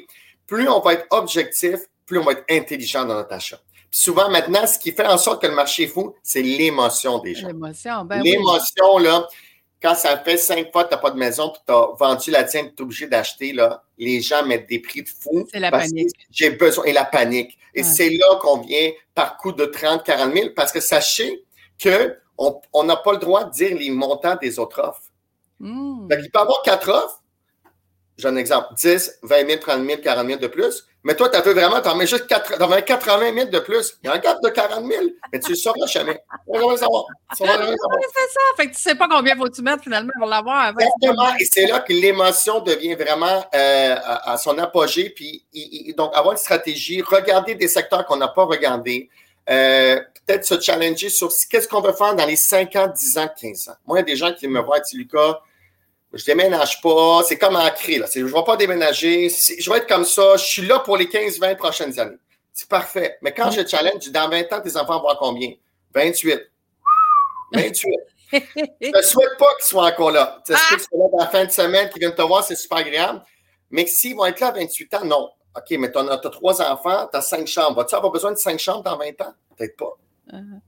Plus 0.49 0.69
on 0.69 0.81
va 0.81 0.95
être 0.95 1.07
objectif, 1.11 1.77
plus 2.05 2.19
on 2.19 2.25
va 2.25 2.33
être 2.33 2.45
intelligent 2.51 3.05
dans 3.05 3.15
notre 3.15 3.33
achat. 3.33 3.61
Puis 3.91 4.01
souvent, 4.01 4.29
maintenant, 4.29 4.67
ce 4.67 4.79
qui 4.79 4.91
fait 4.91 5.07
en 5.07 5.19
sorte 5.19 5.41
que 5.41 5.47
le 5.47 5.55
marché 5.55 5.85
est 5.85 5.89
fou, 5.89 6.15
c'est 6.23 6.43
l'émotion 6.43 7.19
des 7.21 7.35
gens. 7.35 7.47
L'émotion, 7.47 8.05
ben 8.05 8.23
L'émotion, 8.23 8.99
là, 8.99 9.29
quand 9.83 9.95
ça 9.95 10.19
fait 10.19 10.37
cinq 10.37 10.73
fois 10.73 10.85
que 10.85 10.89
tu 10.91 10.95
n'as 10.95 11.01
pas 11.01 11.11
de 11.11 11.19
maison 11.19 11.51
puis 11.51 11.61
tu 11.67 11.73
as 11.73 11.89
vendu 11.99 12.31
la 12.31 12.45
tienne, 12.45 12.73
tu 12.75 12.83
es 12.83 12.83
obligé 12.83 13.07
d'acheter, 13.07 13.53
là, 13.53 13.83
les 13.99 14.21
gens 14.21 14.45
mettent 14.45 14.69
des 14.69 14.81
prix 14.81 15.03
de 15.03 15.09
fou. 15.09 15.47
C'est 15.53 15.61
la 15.61 15.71
panique. 15.71 16.11
J'ai 16.31 16.51
besoin, 16.51 16.85
et 16.85 16.93
la 16.93 17.05
panique. 17.05 17.59
Et 17.75 17.83
c'est 17.83 18.09
là 18.09 18.39
qu'on 18.41 18.63
vient 18.63 18.91
par 19.15 19.37
coup 19.37 19.53
de 19.53 19.67
30, 19.67 20.03
40 20.03 20.33
000 20.33 20.49
parce 20.57 20.73
que 20.73 20.81
sachez 20.81 21.45
qu'on 21.83 22.85
n'a 22.85 22.97
pas 22.97 23.13
le 23.13 23.19
droit 23.19 23.45
de 23.45 23.51
dire 23.51 23.77
les 23.77 23.91
montants 23.91 24.37
des 24.41 24.59
autres 24.59 24.81
offres. 24.81 25.03
Mmh. 25.61 26.09
il 26.11 26.31
peut 26.31 26.39
y 26.39 26.43
avoir 26.43 26.63
quatre 26.63 26.91
offres. 26.91 27.23
J'ai 28.19 28.29
un 28.29 28.37
exemple 28.37 28.69
10, 28.75 29.19
20 29.23 29.47
000, 29.47 29.61
30 29.61 29.87
000, 29.87 30.01
40 30.03 30.27
000 30.27 30.41
de 30.41 30.47
plus. 30.47 30.87
Mais 31.05 31.15
toi, 31.15 31.29
tu 31.29 31.37
as 31.37 31.43
fait 31.43 31.53
vraiment, 31.53 31.81
tu 31.81 31.89
en 31.89 31.95
mets 31.95 32.07
juste 32.07 32.27
4, 32.27 32.59
80 32.85 33.35
000 33.35 33.47
de 33.49 33.59
plus. 33.61 33.99
Il 34.03 34.07
y 34.07 34.11
a 34.11 34.15
un 34.15 34.19
gap 34.19 34.43
de 34.43 34.49
40 34.49 34.91
000, 34.91 35.05
mais 35.33 35.39
tu 35.39 35.51
ne 35.51 35.51
le 35.51 35.55
sauras 35.55 35.87
jamais. 35.87 36.21
On 36.49 36.69
va 36.69 36.77
savoir. 36.79 37.05
C'est 37.37 37.47
ça. 37.47 37.53
Fait 38.57 38.67
que 38.67 38.71
tu 38.71 38.77
ne 38.77 38.91
sais 38.91 38.95
pas 38.95 39.07
combien 39.09 39.37
faut 39.37 39.49
tu 39.49 39.63
mettre 39.63 39.85
finalement 39.85 40.11
pour 40.19 40.29
l'avoir. 40.29 40.71
Exactement. 40.71 41.29
Et 41.39 41.45
c'est 41.45 41.67
là 41.67 41.81
que 41.81 41.93
l'émotion 41.93 42.61
devient 42.61 42.95
vraiment 42.95 43.45
euh, 43.55 43.97
à, 44.03 44.37
son 44.39 44.59
apogée. 44.59 45.11
Puis, 45.11 45.45
donc, 45.97 46.11
avoir 46.15 46.33
une 46.33 46.39
stratégie, 46.39 47.03
regarder 47.03 47.55
des 47.55 47.69
secteurs 47.69 48.05
qu'on 48.07 48.17
n'a 48.17 48.29
pas 48.29 48.45
regardés. 48.45 49.09
Euh, 49.49 50.01
peut-être 50.27 50.45
se 50.45 50.61
challenger 50.61 51.09
sur 51.09 51.31
qu'est-ce 51.49 51.69
qu'on 51.69 51.81
veut 51.81 51.93
faire 51.93 52.17
dans 52.17 52.27
les 52.27 52.35
5 52.35 52.75
ans, 52.75 52.89
10 52.89 53.19
ans, 53.19 53.29
15 53.41 53.69
ans. 53.69 53.77
Moi, 53.87 53.99
il 53.99 54.01
y 54.01 54.03
a 54.03 54.07
des 54.07 54.17
gens 54.17 54.33
qui 54.33 54.49
me 54.49 54.61
voient, 54.61 54.81
dit 54.81 54.97
Lucas, 54.97 55.41
je 56.17 56.25
déménage 56.25 56.81
pas. 56.81 57.23
C'est 57.25 57.39
comme 57.39 57.57
ancré. 57.57 57.99
Là. 57.99 58.07
Je 58.13 58.21
ne 58.21 58.27
vais 58.27 58.45
pas 58.45 58.57
déménager. 58.57 59.29
Je 59.29 59.71
vais 59.71 59.79
être 59.79 59.89
comme 59.89 60.05
ça. 60.05 60.37
Je 60.37 60.45
suis 60.45 60.67
là 60.67 60.81
pour 60.81 60.97
les 60.97 61.07
15-20 61.07 61.57
prochaines 61.57 61.99
années. 61.99 62.17
C'est 62.53 62.69
parfait. 62.69 63.19
Mais 63.23 63.33
quand 63.33 63.51
je 63.51 63.67
challenge, 63.67 64.11
dans 64.11 64.29
20 64.29 64.53
ans, 64.53 64.61
tes 64.61 64.77
enfants 64.77 64.95
vont 64.95 65.09
avoir 65.09 65.19
combien? 65.19 65.53
28. 65.95 66.41
28. 67.53 67.85
je 68.33 68.39
ne 68.89 69.03
souhaite 69.03 69.39
pas 69.39 69.55
qu'ils 69.57 69.67
soient 69.67 69.87
encore 69.87 70.11
là. 70.11 70.43
Tu 70.47 70.55
sais, 70.55 70.59
qu'ils 70.69 70.81
soient 70.81 70.99
là 70.99 71.05
dans 71.13 71.25
la 71.25 71.29
fin 71.29 71.45
de 71.45 71.51
semaine, 71.51 71.89
qu'ils 71.91 72.01
viennent 72.01 72.15
te 72.15 72.23
voir, 72.23 72.43
c'est 72.45 72.57
super 72.57 72.79
agréable. 72.79 73.23
Mais 73.71 73.87
s'ils 73.87 74.17
vont 74.17 74.27
être 74.27 74.41
là 74.41 74.49
à 74.49 74.53
28 74.53 74.95
ans, 74.95 75.05
non. 75.05 75.31
OK, 75.57 75.79
mais 75.79 75.91
tu 75.91 75.99
as, 75.99 76.17
trois 76.19 76.61
enfants, 76.63 77.09
tu 77.11 77.17
as 77.17 77.23
cinq 77.23 77.47
chambres. 77.47 77.77
Vas-tu 77.77 77.95
avoir 77.95 78.13
besoin 78.13 78.33
de 78.33 78.37
cinq 78.37 78.59
chambres 78.59 78.83
dans 78.83 78.97
20 78.97 79.21
ans? 79.23 79.35
Peut-être 79.57 79.77
pas. 79.77 79.97
Uh-huh. 80.33 80.61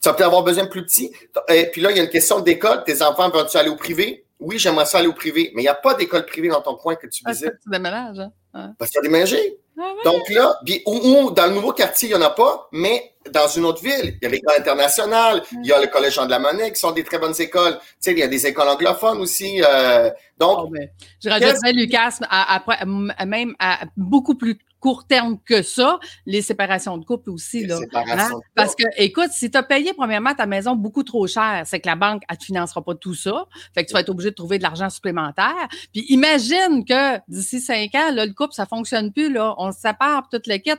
Tu 0.00 0.08
vas 0.08 0.14
peut-être 0.14 0.26
avoir 0.26 0.42
besoin 0.42 0.64
de 0.64 0.68
plus 0.68 0.84
petit. 0.84 1.12
Et 1.48 1.66
puis 1.66 1.80
là, 1.80 1.92
il 1.92 1.96
y 1.96 2.00
a 2.00 2.02
une 2.02 2.10
question 2.10 2.40
d'école. 2.40 2.82
Tes 2.84 3.02
enfants 3.02 3.30
vont-tu 3.30 3.56
aller 3.56 3.70
au 3.70 3.76
privé? 3.76 4.21
Oui, 4.42 4.58
j'aimerais 4.58 4.86
ça 4.86 4.98
aller 4.98 5.08
au 5.08 5.12
privé, 5.12 5.50
mais 5.54 5.62
il 5.62 5.64
n'y 5.64 5.68
a 5.68 5.74
pas 5.74 5.94
d'école 5.94 6.26
privée 6.26 6.48
dans 6.48 6.60
ton 6.60 6.74
coin 6.74 6.94
que 6.96 7.06
tu 7.06 7.22
visites. 7.26 7.44
Parce 7.44 7.56
que 7.56 7.62
tu 7.62 7.70
déménages, 7.70 8.20
hein? 8.54 8.74
Parce 8.78 8.90
que 8.90 8.94
tu 8.94 8.98
as 8.98 9.02
déménagé. 9.02 9.58
Ah 9.78 9.94
Donc 10.04 10.28
là, 10.28 10.58
ou, 10.86 11.30
dans 11.30 11.46
le 11.46 11.54
nouveau 11.54 11.72
quartier, 11.72 12.10
il 12.10 12.16
n'y 12.16 12.22
en 12.22 12.26
a 12.26 12.30
pas, 12.30 12.68
mais 12.72 13.14
dans 13.30 13.48
une 13.48 13.64
autre 13.64 13.82
ville, 13.82 14.18
il 14.20 14.22
y 14.22 14.26
a 14.26 14.28
l'école 14.28 14.58
internationale, 14.58 15.42
il 15.52 15.66
y 15.66 15.72
a 15.72 15.80
le 15.80 15.86
Collège 15.86 16.14
Jean 16.14 16.26
de 16.26 16.30
la 16.30 16.38
Monnaie, 16.38 16.72
qui 16.72 16.80
sont 16.80 16.92
des 16.92 17.04
très 17.04 17.18
bonnes 17.18 17.34
écoles. 17.38 17.78
Tu 17.78 17.86
sais, 18.00 18.12
il 18.12 18.18
y 18.18 18.22
a 18.22 18.28
des 18.28 18.46
écoles 18.46 18.68
anglophones 18.68 19.18
aussi. 19.18 19.62
Euh, 19.64 20.10
donc, 20.38 20.58
oh, 20.64 20.68
ben, 20.68 20.88
je 21.22 21.30
rajouterais, 21.30 21.72
Lucas, 21.72 22.18
après, 22.28 22.84
même 23.26 23.54
à 23.58 23.84
beaucoup 23.96 24.34
plus 24.34 24.58
court 24.82 25.06
terme 25.06 25.38
que 25.46 25.62
ça, 25.62 26.00
les 26.26 26.42
séparations 26.42 26.98
de 26.98 27.04
couple 27.04 27.30
aussi. 27.30 27.64
Là, 27.64 27.78
hein? 27.94 28.30
Parce 28.56 28.74
que, 28.74 28.82
écoute, 28.96 29.30
si 29.30 29.48
tu 29.48 29.56
as 29.56 29.62
payé 29.62 29.92
premièrement 29.94 30.34
ta 30.34 30.44
maison 30.44 30.74
beaucoup 30.74 31.04
trop 31.04 31.26
cher, 31.28 31.62
c'est 31.64 31.78
que 31.78 31.86
la 31.86 31.94
banque, 31.94 32.22
elle 32.28 32.36
te 32.36 32.44
financera 32.44 32.82
pas 32.82 32.96
tout 32.96 33.14
ça. 33.14 33.46
Fait 33.74 33.84
que 33.84 33.88
tu 33.88 33.94
vas 33.94 34.00
être 34.00 34.08
obligé 34.08 34.30
de 34.30 34.34
trouver 34.34 34.58
de 34.58 34.64
l'argent 34.64 34.90
supplémentaire. 34.90 35.68
Puis 35.92 36.04
imagine 36.08 36.84
que 36.84 37.18
d'ici 37.28 37.60
cinq 37.60 37.94
ans, 37.94 38.10
là, 38.12 38.26
le 38.26 38.32
couple, 38.34 38.54
ça 38.54 38.66
fonctionne 38.66 39.12
plus, 39.12 39.32
là. 39.32 39.54
On 39.58 39.70
se 39.70 39.78
sépare, 39.78 40.28
toute 40.28 40.48
le 40.48 40.56
kit. 40.56 40.72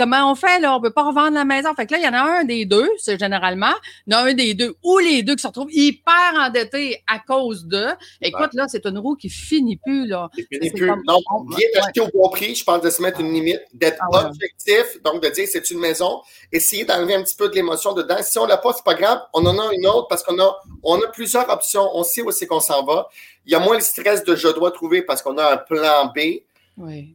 comment 0.00 0.30
on 0.30 0.34
fait, 0.34 0.58
là? 0.58 0.74
On 0.74 0.80
peut 0.80 0.92
pas 0.92 1.04
revendre 1.04 1.34
la 1.34 1.44
maison. 1.44 1.72
Fait 1.74 1.86
que 1.86 1.92
là, 1.92 1.98
il 1.98 2.04
y 2.04 2.08
en 2.08 2.14
a 2.14 2.40
un 2.40 2.44
des 2.44 2.64
deux, 2.64 2.88
c'est 2.98 3.18
généralement. 3.18 3.74
Il 4.08 4.12
y 4.12 4.16
en 4.16 4.20
a 4.20 4.30
un 4.30 4.34
des 4.34 4.54
deux 4.54 4.74
ou 4.82 4.98
les 4.98 5.22
deux 5.22 5.36
qui 5.36 5.42
se 5.42 5.46
retrouvent 5.46 5.72
hyper 5.72 6.34
endettés 6.36 7.04
à 7.06 7.20
cause 7.20 7.66
de. 7.66 7.86
Écoute, 8.20 8.54
là, 8.54 8.66
c'est 8.66 8.84
une 8.86 8.98
roue 8.98 9.14
qui 9.14 9.30
finit 9.30 9.76
plus, 9.76 10.08
là. 10.08 10.28
Finit 10.50 10.70
plus. 10.72 10.88
Donc, 10.88 11.22
bien 11.56 11.68
acheter 11.80 12.00
au 12.00 12.08
bon 12.12 12.28
prix, 12.30 12.56
je 12.56 12.64
pense 12.64 12.82
de 12.82 12.90
se 12.90 13.00
mettre 13.00 13.19
une 13.20 13.32
limite, 13.32 13.60
d'être 13.72 14.02
ah 14.12 14.26
objectif, 14.26 15.02
donc 15.04 15.22
de 15.22 15.28
dire 15.28 15.46
c'est 15.50 15.70
une 15.70 15.78
maison, 15.78 16.20
essayer 16.50 16.84
d'enlever 16.84 17.14
un 17.14 17.22
petit 17.22 17.36
peu 17.36 17.48
de 17.48 17.54
l'émotion 17.54 17.92
dedans. 17.92 18.16
Si 18.22 18.38
on 18.38 18.46
l'a 18.46 18.56
pas, 18.56 18.72
c'est 18.72 18.84
pas 18.84 18.94
grave, 18.94 19.20
on 19.32 19.44
en 19.46 19.58
a 19.58 19.72
une 19.72 19.86
autre 19.86 20.08
parce 20.08 20.22
qu'on 20.22 20.38
a, 20.40 20.60
on 20.82 21.00
a 21.00 21.06
plusieurs 21.08 21.48
options, 21.48 21.88
on 21.94 22.02
sait 22.02 22.22
où 22.22 22.30
c'est 22.30 22.46
qu'on 22.46 22.60
s'en 22.60 22.84
va. 22.84 23.08
Il 23.46 23.52
y 23.52 23.54
a 23.54 23.60
moins 23.60 23.76
le 23.76 23.82
stress 23.82 24.24
de 24.24 24.34
je 24.34 24.48
dois 24.48 24.70
trouver 24.70 25.02
parce 25.02 25.22
qu'on 25.22 25.38
a 25.38 25.52
un 25.52 25.56
plan 25.56 26.12
B. 26.14 26.42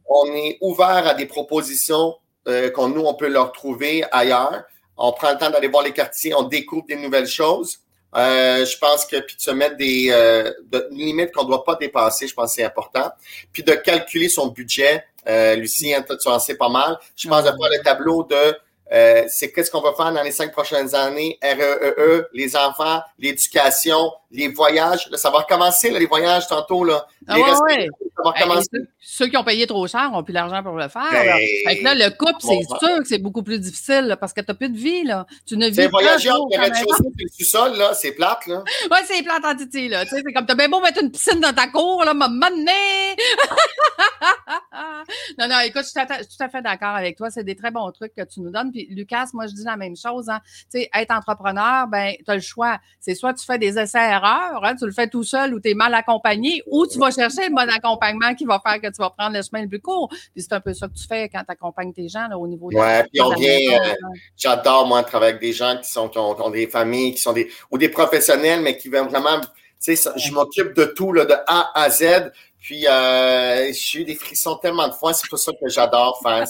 On 0.08 0.26
est 0.26 0.58
ouvert 0.60 1.06
à 1.06 1.14
des 1.14 1.26
propositions 1.26 2.14
euh, 2.48 2.70
qu'on 2.70 2.88
nous, 2.88 3.02
on 3.02 3.14
peut 3.14 3.28
leur 3.28 3.52
trouver 3.52 4.04
ailleurs. 4.12 4.64
On 4.96 5.12
prend 5.12 5.32
le 5.32 5.38
temps 5.38 5.50
d'aller 5.50 5.68
voir 5.68 5.82
les 5.82 5.92
quartiers, 5.92 6.34
on 6.34 6.44
découvre 6.44 6.86
des 6.86 6.96
nouvelles 6.96 7.26
choses. 7.26 7.80
Euh, 8.14 8.64
je 8.64 8.78
pense 8.78 9.04
que 9.04 9.16
puis 9.20 9.36
de 9.36 9.42
se 9.42 9.50
mettre 9.50 9.76
des 9.76 10.08
euh, 10.10 10.50
limites 10.90 11.32
qu'on 11.32 11.42
ne 11.42 11.48
doit 11.48 11.64
pas 11.64 11.74
dépasser, 11.74 12.26
je 12.26 12.34
pense 12.34 12.50
que 12.50 12.56
c'est 12.56 12.64
important. 12.64 13.10
Puis 13.52 13.62
de 13.62 13.72
calculer 13.72 14.28
son 14.28 14.48
budget. 14.48 15.04
Euh, 15.28 15.56
Lucie, 15.56 15.94
hein, 15.94 16.04
tu 16.08 16.28
en 16.28 16.38
sais 16.38 16.56
pas 16.56 16.68
mal. 16.68 16.98
Je 17.16 17.28
pense 17.28 17.42
de 17.42 17.48
faire 17.48 17.56
le 17.56 17.82
tableau 17.82 18.22
de 18.24 18.56
euh, 18.92 19.24
c'est 19.28 19.50
qu'est-ce 19.50 19.70
qu'on 19.70 19.80
va 19.80 19.92
faire 19.94 20.12
dans 20.12 20.22
les 20.22 20.30
cinq 20.30 20.52
prochaines 20.52 20.94
années, 20.94 21.38
REE, 21.42 21.94
e, 21.98 22.28
les 22.32 22.56
enfants, 22.56 23.00
l'éducation, 23.18 24.12
les 24.30 24.48
voyages. 24.48 25.08
ça 25.14 25.30
va 25.30 25.38
recommencer, 25.38 25.90
les 25.90 26.06
voyages 26.06 26.46
tantôt. 26.46 26.84
Là. 26.84 27.06
Ah 27.26 27.36
ouais, 27.36 27.88
Ça 28.16 28.22
va 28.22 28.30
recommencer. 28.30 28.68
ceux, 29.00 29.26
qui 29.26 29.36
ont 29.36 29.42
payé 29.42 29.66
trop 29.66 29.86
cher 29.88 30.10
n'ont 30.10 30.22
plus 30.22 30.32
l'argent 30.32 30.62
pour 30.62 30.76
le 30.76 30.88
faire. 30.88 31.10
Ben, 31.10 31.36
fait 31.66 31.78
que 31.78 31.84
là, 31.84 31.94
le 31.94 32.10
couple, 32.10 32.36
c'est 32.40 32.62
sûr 32.78 32.98
que 32.98 33.08
c'est 33.08 33.18
beaucoup 33.18 33.42
plus 33.42 33.58
difficile 33.58 34.16
parce 34.20 34.32
que 34.32 34.40
tu 34.40 34.46
n'as 34.48 34.54
plus 34.54 34.68
de 34.68 34.78
vie. 34.78 35.04
Là. 35.04 35.26
Tu 35.46 35.56
ne 35.56 35.68
vis 35.68 35.76
pas. 35.76 35.88
voyager 35.88 36.30
entre 36.30 36.56
le 36.56 36.62
rez-de-chaussée 36.62 37.04
et 37.18 37.24
le 37.24 37.28
sous-sol, 37.36 37.76
là, 37.76 37.94
c'est 37.94 38.12
plate. 38.12 38.46
Là. 38.46 38.62
Oui, 38.90 38.98
c'est 39.04 39.22
plate 39.22 39.44
en 39.44 39.56
titi. 39.56 39.88
Là. 39.88 40.04
C'est 40.08 40.22
comme, 40.22 40.46
t'as 40.46 40.54
bien 40.54 40.68
beau 40.68 40.80
mettre 40.80 41.02
une 41.02 41.10
piscine 41.10 41.40
dans 41.40 41.52
ta 41.52 41.66
cour, 41.66 42.04
là, 42.04 42.14
m'a 42.14 42.28
non, 45.38 45.48
non, 45.48 45.60
écoute, 45.60 45.82
je 45.82 45.88
suis 45.88 46.06
tout 46.06 46.44
à 46.44 46.48
fait 46.48 46.62
d'accord 46.62 46.94
avec 46.94 47.16
toi. 47.16 47.30
C'est 47.30 47.44
des 47.44 47.56
très 47.56 47.70
bons 47.70 47.90
trucs 47.92 48.14
que 48.14 48.22
tu 48.22 48.40
nous 48.40 48.50
donnes. 48.50 48.70
Puis, 48.76 48.86
Lucas, 48.90 49.28
moi, 49.32 49.46
je 49.46 49.54
dis 49.54 49.64
la 49.64 49.76
même 49.78 49.96
chose. 49.96 50.28
Hein. 50.28 50.40
Tu 50.70 50.80
sais, 50.80 50.90
être 50.94 51.10
entrepreneur, 51.10 51.86
ben, 51.88 52.12
tu 52.22 52.30
as 52.30 52.34
le 52.34 52.42
choix. 52.42 52.78
C'est 53.00 53.14
soit 53.14 53.32
tu 53.32 53.42
fais 53.42 53.58
des 53.58 53.78
essais-erreurs, 53.78 54.62
hein, 54.62 54.74
tu 54.76 54.84
le 54.84 54.92
fais 54.92 55.08
tout 55.08 55.24
seul 55.24 55.54
ou 55.54 55.60
tu 55.60 55.70
es 55.70 55.74
mal 55.74 55.94
accompagné, 55.94 56.62
ou 56.66 56.86
tu 56.86 56.98
vas 56.98 57.10
chercher 57.10 57.48
le 57.48 57.54
bon 57.54 57.68
accompagnement 57.70 58.34
qui 58.34 58.44
va 58.44 58.60
faire 58.60 58.78
que 58.82 58.88
tu 58.88 58.98
vas 58.98 59.08
prendre 59.08 59.34
le 59.34 59.42
chemin 59.42 59.62
le 59.62 59.68
plus 59.68 59.80
court. 59.80 60.08
Puis, 60.08 60.42
c'est 60.42 60.52
un 60.52 60.60
peu 60.60 60.74
ça 60.74 60.88
que 60.88 60.92
tu 60.92 61.06
fais 61.06 61.30
quand 61.30 61.40
tu 61.40 61.52
accompagnes 61.52 61.94
tes 61.94 62.08
gens 62.08 62.28
là, 62.28 62.38
au 62.38 62.46
niveau 62.46 62.70
de 62.70 62.76
Ouais, 62.76 63.04
puis 63.10 63.22
on 63.22 63.30
vient. 63.30 63.80
Euh, 63.80 63.94
j'adore, 64.36 64.86
moi, 64.86 65.02
travailler 65.02 65.30
avec 65.30 65.40
des 65.40 65.54
gens 65.54 65.78
qui, 65.78 65.90
sont, 65.90 66.10
qui 66.10 66.18
ont, 66.18 66.50
des 66.50 66.66
familles, 66.66 67.14
qui 67.14 67.22
sont 67.22 67.32
des. 67.32 67.48
ou 67.70 67.78
des 67.78 67.88
professionnels, 67.88 68.60
mais 68.60 68.76
qui 68.76 68.90
veulent 68.90 69.08
vraiment. 69.08 69.40
Tu 69.82 69.96
sais, 69.96 70.10
je 70.16 70.32
m'occupe 70.32 70.74
de 70.74 70.84
tout, 70.84 71.12
là, 71.12 71.24
de 71.24 71.34
A 71.46 71.70
à 71.74 71.90
Z. 71.90 72.32
Puis, 72.60 72.86
euh, 72.88 73.70
j'ai 73.72 74.00
eu 74.00 74.04
des 74.04 74.16
frissons 74.16 74.56
tellement 74.56 74.88
de 74.88 74.94
fois. 74.94 75.14
C'est 75.14 75.28
pour 75.28 75.38
ça 75.38 75.52
que 75.52 75.68
j'adore 75.68 76.20
faire. 76.22 76.44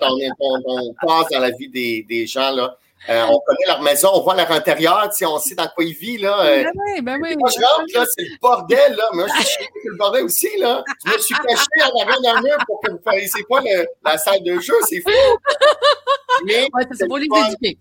quand 0.00 0.08
on, 0.40 0.94
passe 1.06 1.28
dans 1.30 1.40
la 1.40 1.50
vie 1.50 1.68
des, 1.68 2.06
des 2.08 2.26
gens, 2.26 2.50
là, 2.50 2.76
euh, 3.08 3.24
on 3.30 3.40
connaît 3.40 3.66
leur 3.66 3.80
maison, 3.80 4.10
on 4.12 4.20
voit 4.20 4.34
leur 4.34 4.50
intérieur, 4.52 5.10
on 5.22 5.38
sait 5.38 5.54
dans 5.54 5.68
quoi 5.68 5.84
ils 5.84 5.94
vivent. 5.94 6.22
Là, 6.22 6.40
euh. 6.44 6.64
ben 6.64 6.72
oui, 6.74 7.00
ben 7.00 7.18
oui. 7.22 7.34
Moi, 7.38 7.48
je 7.50 7.60
rentre, 7.60 7.92
là, 7.94 8.04
c'est 8.14 8.22
le 8.22 8.38
bordel. 8.40 8.94
Là. 8.94 9.04
Moi, 9.14 9.26
je 9.38 9.46
suis 9.46 9.64
le 9.84 9.96
bordel 9.96 10.24
aussi. 10.24 10.48
Là. 10.58 10.84
Je 11.06 11.12
me 11.12 11.18
suis 11.18 11.34
caché 11.34 11.64
en 11.82 12.00
avant 12.02 12.20
d'un 12.20 12.42
mur 12.42 12.56
pour 12.66 12.80
que 12.80 12.90
vous 12.90 13.00
fassiez 13.02 13.44
pas 13.48 13.60
la 14.04 14.18
salle 14.18 14.42
de 14.42 14.60
jeu. 14.60 14.74
C'est 14.86 15.00
fou. 15.00 15.10
Mais 16.44 16.68
c'est 16.92 17.06
pour 17.06 17.18
les 17.18 17.24
éduquer. 17.26 17.78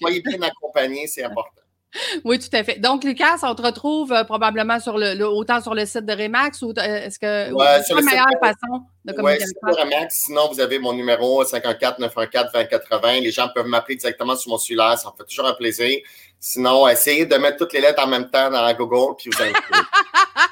Soyez 0.00 0.22
bien 0.22 0.40
accompagnés, 0.42 1.06
c'est 1.06 1.24
important. 1.24 1.62
Oui, 2.24 2.38
tout 2.38 2.54
à 2.54 2.64
fait. 2.64 2.78
Donc, 2.78 3.04
Lucas, 3.04 3.38
on 3.42 3.54
te 3.54 3.62
retrouve 3.62 4.12
euh, 4.12 4.24
probablement 4.24 4.80
sur 4.80 4.98
le, 4.98 5.20
autant 5.24 5.60
sur 5.60 5.74
le 5.74 5.86
site 5.86 6.04
de 6.04 6.12
Remax 6.12 6.62
ou 6.62 6.70
euh, 6.70 7.06
est-ce 7.06 7.18
que 7.18 7.50
c'est 7.84 7.94
la 7.94 8.02
meilleure 8.02 8.26
façon 8.40 8.82
de 9.04 9.12
communiquer 9.12 9.44
Oui, 9.44 9.72
sur 9.72 9.84
Remax. 9.84 10.14
Sinon, 10.26 10.48
vous 10.52 10.60
avez 10.60 10.78
mon 10.78 10.92
numéro 10.92 11.44
54 11.44 11.98
914 11.98 12.52
2080. 12.52 13.20
Les 13.20 13.30
gens 13.30 13.48
peuvent 13.54 13.66
m'appeler 13.66 13.96
directement 13.96 14.36
sur 14.36 14.50
mon 14.50 14.58
cellulaire. 14.58 14.98
Ça 14.98 15.10
me 15.10 15.16
fait 15.16 15.28
toujours 15.28 15.46
un 15.46 15.54
plaisir. 15.54 16.00
Sinon, 16.40 16.86
essayez 16.88 17.26
de 17.26 17.36
mettre 17.36 17.56
toutes 17.56 17.72
les 17.72 17.80
lettres 17.80 18.04
en 18.04 18.08
même 18.08 18.30
temps 18.30 18.50
dans 18.50 18.72
Google 18.74 19.16
puis 19.18 19.30
vous 19.30 19.42
allez 19.42 19.52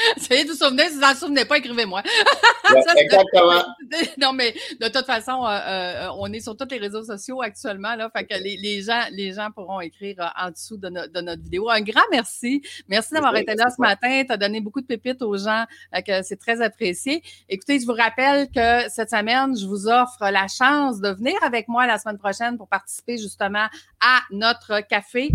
Essayez 0.16 0.44
de 0.44 0.50
vous 0.50 0.56
souvenir. 0.56 0.86
Si 0.86 0.94
vous 0.94 1.00
n'en 1.00 1.14
souvenez 1.14 1.44
pas, 1.44 1.58
écrivez-moi. 1.58 2.02
exactement. 2.96 3.64
non, 4.18 4.32
mais 4.32 4.54
de 4.80 4.88
toute 4.88 5.06
façon, 5.06 5.44
euh, 5.44 5.48
euh, 5.50 6.08
on 6.18 6.32
est 6.32 6.40
sur 6.40 6.56
tous 6.56 6.68
les 6.70 6.78
réseaux 6.78 7.02
sociaux 7.02 7.42
actuellement. 7.42 7.94
Là, 7.96 8.10
fait 8.14 8.24
que 8.24 8.34
les, 8.34 8.82
gens, 8.82 9.02
les 9.12 9.32
gens 9.32 9.50
pourront 9.50 9.80
écrire 9.80 10.16
euh, 10.20 10.46
en 10.46 10.50
dessous 10.50 10.76
de, 10.76 10.88
notre 10.88 11.42
vidéo. 11.42 11.68
Un 11.70 11.80
grand 11.80 12.02
merci. 12.10 12.62
Merci 12.88 13.14
d'avoir 13.14 13.36
été 13.36 13.54
là 13.54 13.68
ce 13.70 13.80
matin. 13.80 14.22
Tu 14.24 14.32
as 14.32 14.36
donné 14.36 14.60
beaucoup 14.60 14.80
de 14.80 14.86
pépites 14.86 15.22
aux 15.22 15.36
gens. 15.36 15.64
que 16.06 16.22
c'est 16.22 16.38
très 16.38 16.60
apprécié. 16.62 17.22
Écoutez, 17.48 17.80
je 17.80 17.86
vous 17.86 17.94
rappelle 17.94 18.48
que 18.50 18.88
cette 18.88 19.10
semaine, 19.10 19.56
je 19.56 19.66
vous 19.66 19.88
offre 19.88 20.30
la 20.30 20.46
chance 20.48 21.00
de 21.00 21.10
venir 21.10 21.34
avec 21.42 21.68
moi 21.68 21.86
la 21.86 21.98
semaine 21.98 22.18
prochaine 22.18 22.56
pour 22.56 22.68
participer 22.68 23.18
justement 23.18 23.66
à 24.00 24.20
notre 24.30 24.80
café, 24.86 25.30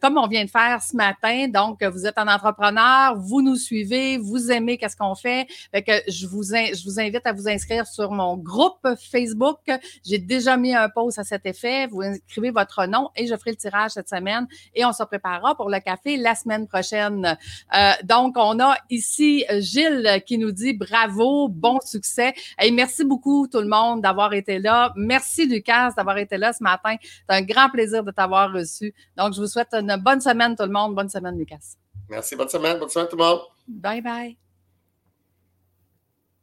comme 0.00 0.18
on 0.18 0.26
vient 0.26 0.44
de 0.44 0.50
faire 0.50 0.82
ce 0.82 0.96
matin. 0.96 1.48
Donc, 1.48 1.82
vous 1.82 2.06
êtes 2.06 2.18
un 2.18 2.28
entrepreneur, 2.28 3.16
vous 3.16 3.42
nous 3.42 3.56
suivez, 3.56 3.99
vous 4.18 4.50
aimez 4.50 4.78
qu'est-ce 4.78 4.96
qu'on 4.96 5.14
fait. 5.14 5.46
Fait 5.72 5.82
que 5.82 5.92
je 6.08 6.26
vous, 6.26 6.54
invite 6.54 7.26
à 7.26 7.32
vous 7.32 7.48
inscrire 7.48 7.86
sur 7.86 8.10
mon 8.10 8.36
groupe 8.36 8.86
Facebook. 9.10 9.58
J'ai 10.04 10.18
déjà 10.18 10.56
mis 10.56 10.74
un 10.74 10.88
post 10.88 11.18
à 11.18 11.24
cet 11.24 11.46
effet. 11.46 11.86
Vous 11.86 12.02
inscrivez 12.02 12.50
votre 12.50 12.86
nom 12.86 13.10
et 13.16 13.26
je 13.26 13.36
ferai 13.36 13.50
le 13.50 13.56
tirage 13.56 13.92
cette 13.92 14.08
semaine 14.08 14.46
et 14.74 14.84
on 14.84 14.92
se 14.92 15.02
préparera 15.04 15.54
pour 15.54 15.70
le 15.70 15.80
café 15.80 16.16
la 16.16 16.34
semaine 16.34 16.66
prochaine. 16.66 17.36
Euh, 17.76 17.92
donc, 18.04 18.34
on 18.36 18.58
a 18.60 18.76
ici 18.90 19.44
Gilles 19.58 20.22
qui 20.26 20.38
nous 20.38 20.52
dit 20.52 20.72
bravo, 20.72 21.48
bon 21.48 21.78
succès. 21.84 22.34
Et 22.60 22.70
merci 22.70 23.04
beaucoup 23.04 23.46
tout 23.48 23.60
le 23.60 23.68
monde 23.68 24.02
d'avoir 24.02 24.32
été 24.32 24.58
là. 24.58 24.92
Merci 24.96 25.46
Lucas 25.46 25.92
d'avoir 25.96 26.18
été 26.18 26.36
là 26.36 26.52
ce 26.52 26.62
matin. 26.62 26.96
C'est 27.28 27.36
un 27.36 27.42
grand 27.42 27.68
plaisir 27.70 28.04
de 28.04 28.10
t'avoir 28.10 28.52
reçu. 28.52 28.94
Donc, 29.16 29.34
je 29.34 29.40
vous 29.40 29.46
souhaite 29.46 29.72
une 29.72 29.96
bonne 29.96 30.20
semaine 30.20 30.56
tout 30.56 30.64
le 30.64 30.72
monde. 30.72 30.94
Bonne 30.94 31.08
semaine 31.08 31.38
Lucas. 31.38 31.76
Merci, 32.10 32.34
bonne 32.36 32.48
semaine. 32.48 32.78
Bonne 32.78 32.88
semaine 32.88 33.08
tout 33.08 33.16
le 33.16 33.24
monde. 33.24 33.40
Bye 33.68 34.02
bye. 34.02 34.36